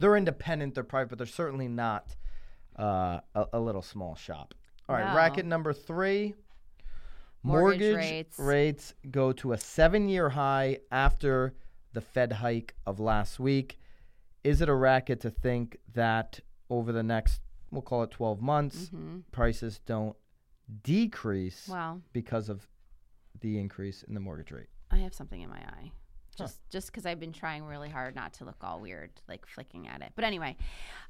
they're 0.00 0.16
independent. 0.16 0.74
They're 0.74 0.84
private, 0.84 1.08
but 1.10 1.18
they're 1.18 1.26
certainly 1.26 1.68
not 1.68 2.14
uh, 2.78 3.20
a, 3.34 3.46
a 3.54 3.60
little 3.60 3.82
small 3.82 4.14
shop. 4.14 4.54
All 4.88 4.96
right, 4.96 5.10
No. 5.10 5.16
racket 5.16 5.46
number 5.46 5.72
three. 5.72 6.34
Mortgage 7.42 7.80
Mortgage, 7.80 7.96
rates. 7.96 8.38
rates 8.38 8.94
go 9.10 9.30
to 9.32 9.52
a 9.52 9.58
seven-year 9.58 10.30
high 10.30 10.78
after 10.90 11.54
the 11.96 12.00
Fed 12.02 12.30
hike 12.34 12.74
of 12.84 13.00
last 13.00 13.40
week. 13.40 13.80
Is 14.44 14.60
it 14.60 14.68
a 14.68 14.74
racket 14.74 15.18
to 15.20 15.30
think 15.30 15.78
that 15.94 16.40
over 16.68 16.92
the 16.92 17.02
next, 17.02 17.40
we'll 17.70 17.80
call 17.80 18.02
it 18.02 18.10
12 18.10 18.42
months, 18.42 18.90
Mhm. 18.90 19.22
prices 19.32 19.78
don't 19.86 20.14
decrease 20.82 21.68
Well, 21.68 22.02
because 22.12 22.50
of 22.50 22.68
the 23.40 23.58
increase 23.58 24.02
in 24.02 24.12
the 24.12 24.20
mortgage 24.20 24.52
rate? 24.52 24.68
I 24.90 24.98
have 24.98 25.14
something 25.14 25.40
in 25.40 25.48
my 25.48 25.56
eye. 25.58 25.90
Just 26.36 26.60
just 26.68 26.88
because 26.88 27.06
I've 27.06 27.18
been 27.18 27.32
trying 27.32 27.64
really 27.64 27.88
hard 27.88 28.14
not 28.14 28.34
to 28.34 28.44
look 28.44 28.62
all 28.62 28.78
weird, 28.78 29.10
like 29.26 29.46
flicking 29.46 29.88
at 29.88 30.02
it. 30.02 30.12
But 30.14 30.24
anyway, 30.24 30.58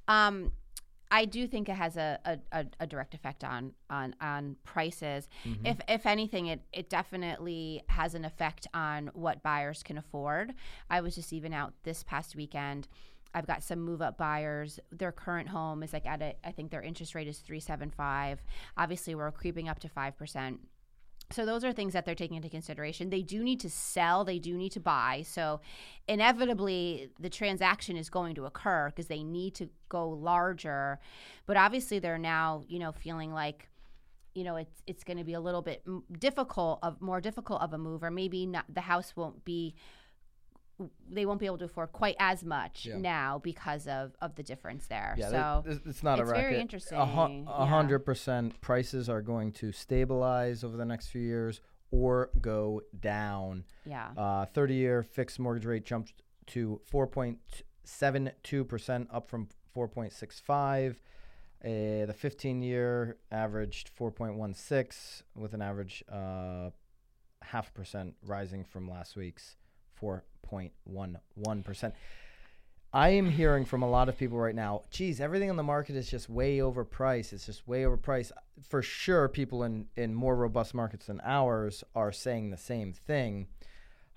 um, 0.07 0.53
I 1.17 1.25
do 1.25 1.47
think 1.47 1.71
it 1.71 1.77
has 1.77 1.97
a, 1.97 2.39
a, 2.53 2.67
a, 2.79 2.87
direct 2.87 3.15
effect 3.15 3.43
on 3.43 3.73
on 3.89 4.15
on 4.21 4.57
prices. 4.65 5.31
Mm-hmm. 5.47 5.65
If 5.65 5.79
if 5.89 6.05
anything, 6.05 6.49
it 6.49 6.61
it 6.75 6.91
definitely 6.91 7.83
has 7.89 8.15
an 8.15 8.27
effect 8.27 8.67
on 8.75 9.11
what 9.15 9.43
buyers 9.43 9.83
can 9.83 9.97
afford. 9.97 10.53
I 10.91 11.01
was 11.01 11.15
just 11.15 11.33
even 11.33 11.55
out 11.55 11.73
this 11.85 12.03
past 12.03 12.37
weekend. 12.37 12.87
I've 13.33 13.47
got 13.47 13.63
some 13.63 13.81
move 13.81 14.03
up 14.03 14.19
buyers. 14.19 14.79
Their 14.93 15.11
current 15.11 15.49
home 15.49 15.83
is 15.83 15.95
like 15.95 16.05
at 16.05 16.21
a, 16.21 16.35
I 16.45 16.53
think 16.53 16.71
their 16.71 16.83
interest 16.83 17.15
rate 17.15 17.29
is 17.29 17.39
three 17.39 17.61
seven 17.61 17.91
five. 17.91 18.45
Obviously, 18.77 19.15
we're 19.15 19.33
creeping 19.33 19.71
up 19.71 19.79
to 19.81 19.89
five 19.89 20.19
percent. 20.19 20.61
So 21.31 21.45
those 21.45 21.65
are 21.65 21.73
things 21.73 21.93
that 21.93 22.05
they're 22.05 22.15
taking 22.15 22.37
into 22.37 22.49
consideration. 22.49 23.11
They 23.11 23.23
do 23.23 23.43
need 23.43 23.61
to 23.61 23.71
sell, 23.71 24.25
they 24.25 24.39
do 24.39 24.57
need 24.57 24.73
to 24.73 24.81
buy. 24.81 25.25
So 25.27 25.61
inevitably 26.07 27.11
the 27.19 27.29
transaction 27.29 27.97
is 27.97 28.09
going 28.09 28.37
to 28.37 28.47
occur 28.47 28.91
because 28.91 29.09
they 29.09 29.25
need 29.25 29.55
to 29.57 29.69
go 29.89 30.09
larger. 30.09 31.01
But 31.47 31.57
obviously 31.57 31.99
they're 31.99 32.19
now, 32.19 32.63
you 32.69 32.79
know, 32.79 32.93
feeling 32.93 33.33
like 33.33 33.69
you 34.35 34.45
know 34.45 34.57
it's 34.57 34.83
it's 34.87 35.03
going 35.03 35.17
to 35.17 35.25
be 35.25 35.33
a 35.33 35.41
little 35.41 35.63
bit 35.63 35.83
difficult 36.19 36.79
of 36.83 37.01
more 37.01 37.23
difficult 37.23 37.63
of 37.63 37.73
a 37.73 37.79
move 37.79 38.03
or 38.03 38.11
maybe 38.11 38.45
not 38.45 38.67
the 38.69 38.83
house 38.83 39.17
won't 39.17 39.45
be 39.47 39.75
they 41.11 41.25
won't 41.25 41.41
be 41.41 41.47
able 41.47 41.57
to 41.59 41.65
afford 41.65 41.91
quite 41.93 42.17
as 42.19 42.45
much 42.45 42.85
Yeah. 42.87 42.99
now 42.99 43.39
because 43.43 43.87
of 43.89 44.15
of 44.21 44.35
the 44.35 44.43
difference 44.43 44.87
there. 44.89 45.15
Yeah, 45.17 45.31
so 45.31 45.63
th- 45.67 45.81
it's 45.87 46.03
not 46.03 46.19
it's 46.21 46.29
a 46.29 46.33
racket. 46.33 46.49
very 46.51 46.61
interesting, 46.61 46.99
A 46.99 47.07
hundred 47.67 48.01
percent 48.01 48.61
prices 48.61 49.09
are 49.09 49.23
going 49.23 49.53
to 49.53 49.73
stabilize 49.73 50.63
over 50.65 50.77
the 50.77 50.85
next 50.85 51.09
few 51.09 51.23
years 51.23 51.61
or 51.91 52.31
go 52.41 52.83
down. 53.01 53.65
yeah. 53.85 54.11
Uh, 54.17 54.45
30-year 54.47 55.03
fixed 55.05 55.39
mortgage 55.39 55.65
rate 55.65 55.85
jumped 55.85 56.13
to 56.47 56.81
4.72%, 56.93 59.07
up 59.13 59.29
from 59.29 59.49
4.65. 59.75 60.91
Uh, 60.91 60.95
the 62.07 62.15
15-year 62.15 63.17
averaged 63.31 63.91
4.16, 63.99 65.23
with 65.35 65.55
an 65.55 65.63
average 65.63 66.05
uh, 66.11 66.71
half 67.43 67.73
percent 67.73 68.15
rising 68.23 68.65
from 68.65 68.91
last 68.91 69.17
week's 69.17 69.57
4.11%. 70.51 71.93
I 72.93 73.11
am 73.11 73.29
hearing 73.29 73.65
from 73.65 73.83
a 73.83 73.91
lot 73.91 74.09
of 74.09 74.17
people 74.17 74.39
right 74.39 74.55
now, 74.55 74.83
geez, 74.91 75.21
everything 75.21 75.51
on 75.51 75.57
the 75.57 75.63
market 75.63 75.97
is 75.97 76.09
just 76.11 76.31
way 76.31 76.59
overpriced. 76.59 77.33
It's 77.33 77.45
just 77.47 77.67
way 77.69 77.83
overpriced. 77.83 78.33
For 78.69 78.81
sure, 78.81 79.29
people 79.29 79.65
in, 79.65 79.87
in 79.97 80.15
more 80.15 80.35
robust 80.35 80.73
markets 80.73 81.07
than 81.07 81.21
ours 81.25 81.85
are 81.95 82.13
saying 82.13 82.51
the 82.51 82.57
same 82.57 82.93
thing. 82.93 83.49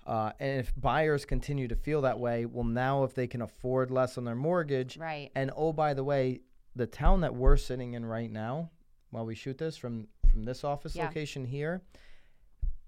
Uh, 0.06 0.32
and 0.40 0.60
if 0.60 0.72
buyers 0.80 1.26
continue 1.26 1.68
to 1.68 1.76
feel 1.76 2.00
that 2.02 2.18
way, 2.18 2.46
well, 2.46 2.64
now 2.64 3.04
if 3.04 3.14
they 3.14 3.26
can 3.26 3.42
afford 3.42 3.90
less 3.90 4.16
on 4.16 4.24
their 4.24 4.34
mortgage, 4.34 4.96
Right. 4.96 5.30
and 5.34 5.50
oh, 5.56 5.72
by 5.74 5.92
the 5.92 6.02
way, 6.04 6.40
the 6.74 6.86
town 6.86 7.20
that 7.20 7.34
we're 7.34 7.58
sitting 7.58 7.92
in 7.94 8.04
right 8.06 8.30
now, 8.30 8.70
while 9.10 9.26
we 9.26 9.34
shoot 9.34 9.58
this 9.58 9.76
from 9.76 10.08
from 10.30 10.44
this 10.44 10.62
office 10.64 10.94
Yeah. 10.94 11.06
location 11.08 11.44
here, 11.44 11.82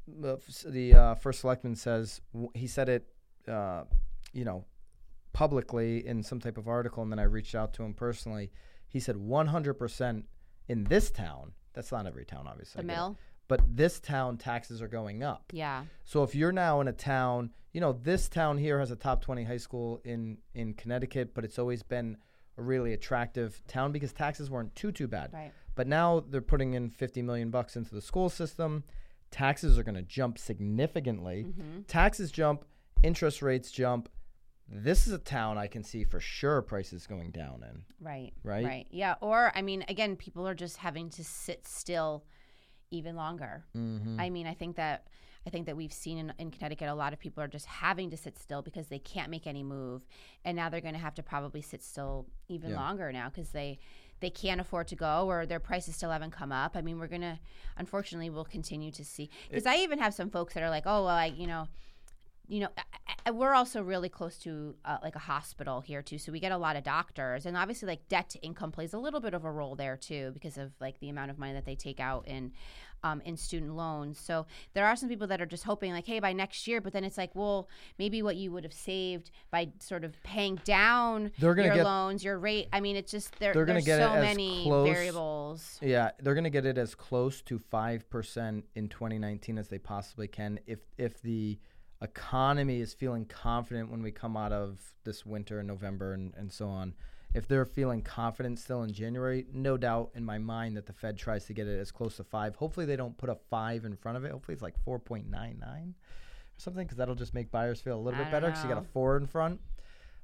the, 0.06 0.38
the 0.64 0.94
uh, 0.94 1.14
first 1.16 1.40
selectman 1.40 1.74
says 1.76 2.20
he 2.54 2.66
said 2.68 2.88
it, 2.88 3.08
uh, 3.48 3.84
you 4.32 4.44
know, 4.44 4.64
publicly 5.32 6.06
in 6.06 6.22
some 6.22 6.40
type 6.40 6.58
of 6.58 6.68
article, 6.68 7.02
and 7.02 7.10
then 7.10 7.18
I 7.18 7.24
reached 7.24 7.54
out 7.54 7.72
to 7.74 7.82
him 7.82 7.94
personally. 7.94 8.50
He 8.88 9.00
said 9.00 9.16
100% 9.16 10.24
in 10.68 10.84
this 10.84 11.10
town. 11.10 11.52
That's 11.72 11.92
not 11.92 12.06
every 12.06 12.24
town, 12.24 12.46
obviously. 12.46 12.82
The 12.82 12.92
I 12.92 12.94
get 12.94 12.94
it, 12.94 12.96
mill? 12.96 13.18
But 13.48 13.76
this 13.76 14.00
town 14.00 14.36
taxes 14.38 14.80
are 14.80 14.88
going 14.88 15.22
up. 15.22 15.44
Yeah. 15.52 15.84
So 16.04 16.22
if 16.22 16.34
you're 16.34 16.52
now 16.52 16.80
in 16.80 16.88
a 16.88 16.92
town, 16.92 17.50
you 17.72 17.80
know, 17.80 17.92
this 17.92 18.28
town 18.28 18.58
here 18.58 18.78
has 18.78 18.90
a 18.90 18.96
top 18.96 19.22
20 19.22 19.44
high 19.44 19.56
school 19.56 20.00
in 20.04 20.38
in 20.54 20.74
Connecticut, 20.74 21.34
but 21.34 21.44
it's 21.44 21.58
always 21.58 21.82
been 21.82 22.16
a 22.58 22.62
really 22.62 22.92
attractive 22.92 23.62
town 23.66 23.92
because 23.92 24.12
taxes 24.12 24.50
weren't 24.50 24.74
too 24.74 24.92
too 24.92 25.08
bad. 25.08 25.32
Right. 25.32 25.52
But 25.74 25.86
now 25.86 26.20
they're 26.20 26.40
putting 26.40 26.74
in 26.74 26.90
50 26.90 27.22
million 27.22 27.50
bucks 27.50 27.76
into 27.76 27.94
the 27.94 28.02
school 28.02 28.28
system. 28.28 28.84
Taxes 29.30 29.78
are 29.78 29.82
going 29.82 29.94
to 29.94 30.02
jump 30.02 30.38
significantly. 30.38 31.46
Mm-hmm. 31.48 31.82
Taxes 31.88 32.30
jump, 32.30 32.66
interest 33.02 33.42
rates 33.42 33.70
jump. 33.70 34.08
This 34.68 35.06
is 35.06 35.12
a 35.12 35.18
town 35.18 35.58
I 35.58 35.66
can 35.66 35.82
see 35.82 36.04
for 36.04 36.18
sure 36.20 36.62
prices 36.62 37.06
going 37.06 37.30
down 37.30 37.62
in. 37.68 37.82
Right. 38.00 38.32
Right? 38.42 38.64
Right. 38.64 38.86
Yeah. 38.90 39.16
Or 39.20 39.52
I 39.54 39.60
mean, 39.62 39.84
again, 39.88 40.16
people 40.16 40.46
are 40.48 40.54
just 40.54 40.78
having 40.78 41.10
to 41.10 41.24
sit 41.24 41.66
still 41.66 42.24
even 42.90 43.16
longer. 43.16 43.64
Mm-hmm. 43.76 44.20
I 44.20 44.30
mean, 44.30 44.46
I 44.46 44.54
think 44.54 44.76
that 44.76 45.08
I 45.46 45.50
think 45.50 45.66
that 45.66 45.76
we've 45.76 45.92
seen 45.92 46.18
in, 46.18 46.32
in 46.38 46.50
Connecticut 46.52 46.88
a 46.88 46.94
lot 46.94 47.12
of 47.12 47.18
people 47.18 47.42
are 47.42 47.48
just 47.48 47.66
having 47.66 48.10
to 48.10 48.16
sit 48.16 48.38
still 48.38 48.62
because 48.62 48.86
they 48.86 49.00
can't 49.00 49.28
make 49.28 49.46
any 49.48 49.64
move, 49.64 50.06
and 50.44 50.54
now 50.56 50.68
they're 50.68 50.80
going 50.80 50.94
to 50.94 51.00
have 51.00 51.16
to 51.16 51.22
probably 51.22 51.60
sit 51.62 51.82
still 51.82 52.26
even 52.48 52.70
Yeah. 52.70 52.76
longer 52.76 53.12
now 53.12 53.28
because 53.28 53.50
they 53.50 53.78
they 54.20 54.30
can't 54.30 54.60
afford 54.60 54.86
to 54.86 54.94
go 54.94 55.26
or 55.26 55.44
their 55.46 55.58
prices 55.58 55.96
still 55.96 56.10
haven't 56.12 56.30
come 56.30 56.52
up. 56.52 56.76
I 56.76 56.80
mean, 56.80 56.98
we're 56.98 57.08
gonna 57.08 57.40
unfortunately 57.76 58.30
we'll 58.30 58.44
continue 58.44 58.92
to 58.92 59.04
see 59.04 59.28
because 59.50 59.66
I 59.66 59.76
even 59.78 59.98
have 59.98 60.14
some 60.14 60.30
folks 60.30 60.54
that 60.54 60.62
are 60.62 60.70
like, 60.70 60.84
oh 60.86 61.04
well, 61.04 61.08
I 61.16 61.26
you 61.26 61.46
know. 61.46 61.66
You 62.52 62.60
know, 62.60 62.68
we're 63.32 63.54
also 63.54 63.82
really 63.82 64.10
close 64.10 64.36
to 64.40 64.74
uh, 64.84 64.98
like 65.02 65.16
a 65.16 65.20
hospital 65.20 65.80
here 65.80 66.02
too, 66.02 66.18
so 66.18 66.30
we 66.32 66.38
get 66.38 66.52
a 66.52 66.56
lot 66.58 66.76
of 66.76 66.84
doctors, 66.84 67.46
and 67.46 67.56
obviously 67.56 67.88
like 67.88 68.06
debt 68.08 68.28
to 68.30 68.38
income 68.40 68.70
plays 68.70 68.92
a 68.92 68.98
little 68.98 69.20
bit 69.20 69.32
of 69.32 69.44
a 69.46 69.50
role 69.50 69.74
there 69.74 69.96
too 69.96 70.32
because 70.34 70.58
of 70.58 70.70
like 70.80 71.00
the 71.00 71.08
amount 71.08 71.30
of 71.30 71.38
money 71.38 71.54
that 71.54 71.64
they 71.64 71.74
take 71.74 71.98
out 71.98 72.28
in 72.28 72.52
um, 73.04 73.22
in 73.24 73.36
student 73.36 73.74
loans. 73.74 74.18
So 74.18 74.46
there 74.74 74.86
are 74.86 74.94
some 74.96 75.08
people 75.08 75.26
that 75.28 75.40
are 75.40 75.46
just 75.46 75.64
hoping 75.64 75.92
like, 75.92 76.06
hey, 76.06 76.20
by 76.20 76.32
next 76.34 76.68
year, 76.68 76.80
but 76.80 76.92
then 76.92 77.04
it's 77.04 77.16
like, 77.18 77.34
well, 77.34 77.68
maybe 77.98 78.22
what 78.22 78.36
you 78.36 78.52
would 78.52 78.62
have 78.64 78.72
saved 78.72 79.30
by 79.50 79.70
sort 79.80 80.04
of 80.04 80.22
paying 80.22 80.56
down 80.64 81.32
They're 81.38 81.54
gonna 81.54 81.68
your 81.68 81.76
get- 81.76 81.84
loans, 81.86 82.22
your 82.22 82.38
rate. 82.38 82.68
I 82.72 82.80
mean, 82.80 82.96
it's 82.96 83.10
just 83.10 83.36
there, 83.38 83.54
They're 83.54 83.64
gonna 83.64 83.80
there's 83.80 83.86
get 83.98 83.98
so 84.14 84.20
many 84.20 84.64
close- 84.64 84.88
variables. 84.88 85.78
Yeah, 85.80 86.10
they're 86.20 86.34
going 86.34 86.44
to 86.44 86.50
get 86.50 86.66
it 86.66 86.76
as 86.76 86.94
close 86.94 87.40
to 87.42 87.58
5% 87.58 88.62
in 88.74 88.88
2019 88.88 89.58
as 89.58 89.68
they 89.68 89.78
possibly 89.78 90.28
can 90.28 90.60
if 90.66 90.80
if 90.98 91.20
the 91.22 91.58
economy 92.02 92.80
is 92.80 92.92
feeling 92.92 93.24
confident 93.24 93.90
when 93.90 94.02
we 94.02 94.10
come 94.10 94.36
out 94.36 94.52
of 94.52 94.80
this 95.04 95.24
winter 95.24 95.60
in 95.60 95.66
November 95.66 96.12
and, 96.12 96.34
and 96.36 96.52
so 96.52 96.68
on. 96.68 96.94
If 97.34 97.48
they're 97.48 97.64
feeling 97.64 98.02
confident 98.02 98.58
still 98.58 98.82
in 98.82 98.92
January, 98.92 99.46
no 99.52 99.78
doubt 99.78 100.10
in 100.14 100.24
my 100.24 100.36
mind 100.36 100.76
that 100.76 100.84
the 100.84 100.92
Fed 100.92 101.16
tries 101.16 101.46
to 101.46 101.54
get 101.54 101.66
it 101.66 101.80
as 101.80 101.90
close 101.90 102.16
to 102.16 102.24
5. 102.24 102.56
Hopefully 102.56 102.84
they 102.84 102.96
don't 102.96 103.16
put 103.16 103.30
a 103.30 103.36
5 103.48 103.86
in 103.86 103.96
front 103.96 104.18
of 104.18 104.24
it. 104.24 104.32
Hopefully 104.32 104.52
it's 104.52 104.62
like 104.62 104.74
4.99 104.84 105.62
or 105.62 105.94
something 106.58 106.86
cuz 106.86 106.98
that'll 106.98 107.14
just 107.14 107.32
make 107.32 107.50
buyers 107.50 107.80
feel 107.80 107.96
a 107.96 108.02
little 108.02 108.20
I 108.20 108.24
bit 108.24 108.32
better 108.32 108.50
cuz 108.50 108.62
you 108.62 108.68
got 108.68 108.78
a 108.78 108.86
4 108.86 109.16
in 109.16 109.26
front. 109.26 109.60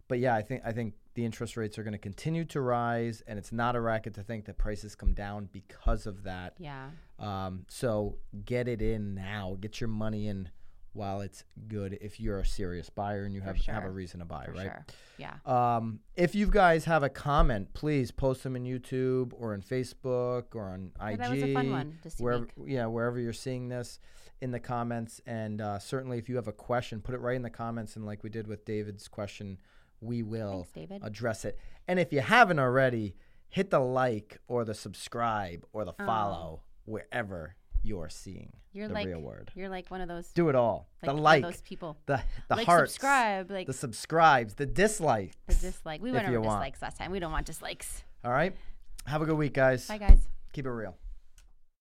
But 0.08 0.18
yeah, 0.18 0.34
I 0.34 0.42
think 0.42 0.62
I 0.64 0.72
think 0.72 0.94
the 1.14 1.24
interest 1.24 1.56
rates 1.56 1.78
are 1.78 1.82
going 1.82 1.92
to 1.92 1.98
continue 1.98 2.44
to 2.46 2.60
rise, 2.60 3.22
and 3.26 3.38
it's 3.38 3.52
not 3.52 3.76
a 3.76 3.80
racket 3.80 4.14
to 4.14 4.22
think 4.22 4.46
that 4.46 4.56
prices 4.56 4.94
come 4.94 5.12
down 5.12 5.48
because 5.52 6.06
of 6.06 6.22
that. 6.22 6.54
Yeah. 6.58 6.90
Um, 7.18 7.64
so 7.68 8.16
get 8.44 8.68
it 8.68 8.80
in 8.80 9.14
now. 9.14 9.58
Get 9.60 9.80
your 9.80 9.88
money 9.88 10.28
in 10.28 10.48
while 10.92 11.20
it's 11.20 11.44
good. 11.68 11.98
If 12.00 12.18
you're 12.20 12.38
a 12.40 12.46
serious 12.46 12.90
buyer 12.90 13.24
and 13.24 13.34
you 13.34 13.40
have 13.40 13.56
have 13.66 13.84
a 13.84 13.90
reason 13.90 14.20
to 14.20 14.24
buy, 14.26 14.46
For 14.46 14.52
right? 14.52 14.62
sure. 14.62 14.86
Yeah. 15.18 15.34
Um, 15.46 16.00
if 16.16 16.34
you 16.34 16.46
guys 16.46 16.84
have 16.86 17.02
a 17.02 17.08
comment, 17.08 17.72
please 17.74 18.10
post 18.10 18.42
them 18.42 18.56
in 18.56 18.64
YouTube 18.64 19.32
or 19.36 19.54
in 19.54 19.62
Facebook 19.62 20.54
or 20.54 20.70
on 20.70 20.92
Yeah, 21.00 21.08
IG. 21.10 21.18
that 21.18 21.30
was 21.30 21.42
a 21.42 21.54
fun 21.54 21.70
one 21.70 21.98
this 22.02 22.18
wherever, 22.18 22.48
yeah, 22.66 22.86
wherever 22.86 23.18
you're 23.18 23.32
seeing 23.32 23.68
this 23.68 23.98
in 24.40 24.50
the 24.52 24.60
comments, 24.60 25.20
and 25.26 25.60
uh, 25.60 25.78
certainly 25.80 26.16
if 26.18 26.28
you 26.28 26.36
have 26.36 26.46
a 26.46 26.52
question, 26.52 27.00
put 27.00 27.14
it 27.14 27.18
right 27.20 27.34
in 27.36 27.42
the 27.42 27.50
comments. 27.50 27.96
And 27.96 28.06
like 28.06 28.22
we 28.22 28.30
did 28.30 28.46
with 28.46 28.64
David's 28.64 29.08
question, 29.08 29.58
we 30.00 30.22
will 30.22 30.68
Thanks, 30.74 30.94
address 31.02 31.44
it. 31.44 31.58
And 31.88 31.98
if 31.98 32.12
you 32.12 32.20
haven't 32.20 32.60
already, 32.60 33.16
hit 33.48 33.70
the 33.70 33.80
like 33.80 34.38
or 34.46 34.64
the 34.64 34.74
subscribe 34.74 35.64
or 35.72 35.84
the 35.84 35.92
follow 35.92 36.62
wherever 36.84 37.56
you're 37.88 38.08
seeing 38.08 38.52
Oh. 38.54 38.58
You're 38.72 38.88
the 38.88 38.94
like 38.94 39.06
real 39.06 39.20
word. 39.20 39.50
you're 39.54 39.68
like 39.70 39.90
one 39.90 40.00
of 40.00 40.08
those 40.08 40.28
Do 40.28 40.48
it 40.50 40.54
all. 40.54 40.88
like 41.02 41.16
the 41.16 41.20
like, 41.20 41.42
those 41.42 41.60
people. 41.62 41.96
the 42.06 42.20
the 42.48 42.56
like 42.56 42.66
hearts, 42.66 42.92
subscribe, 42.92 43.50
like 43.50 43.66
the 43.66 43.72
subscribes, 43.72 44.54
the 44.54 44.66
dislikes. 44.66 45.34
the 45.46 45.54
dislike. 45.54 46.00
We 46.02 46.12
went 46.12 46.24
over 46.24 46.32
you 46.32 46.40
want. 46.40 46.60
dislikes 46.60 46.82
last 46.82 46.98
time. 46.98 47.10
We 47.10 47.18
don't 47.18 47.32
want 47.32 47.46
dislikes. 47.46 48.04
All 48.24 48.30
right. 48.30 48.54
Have 49.06 49.22
a 49.22 49.26
good 49.26 49.36
week, 49.38 49.54
guys. 49.54 49.88
Bye 49.88 49.98
guys. 49.98 50.28
Keep 50.52 50.66
it 50.66 50.70
real. 50.70 50.96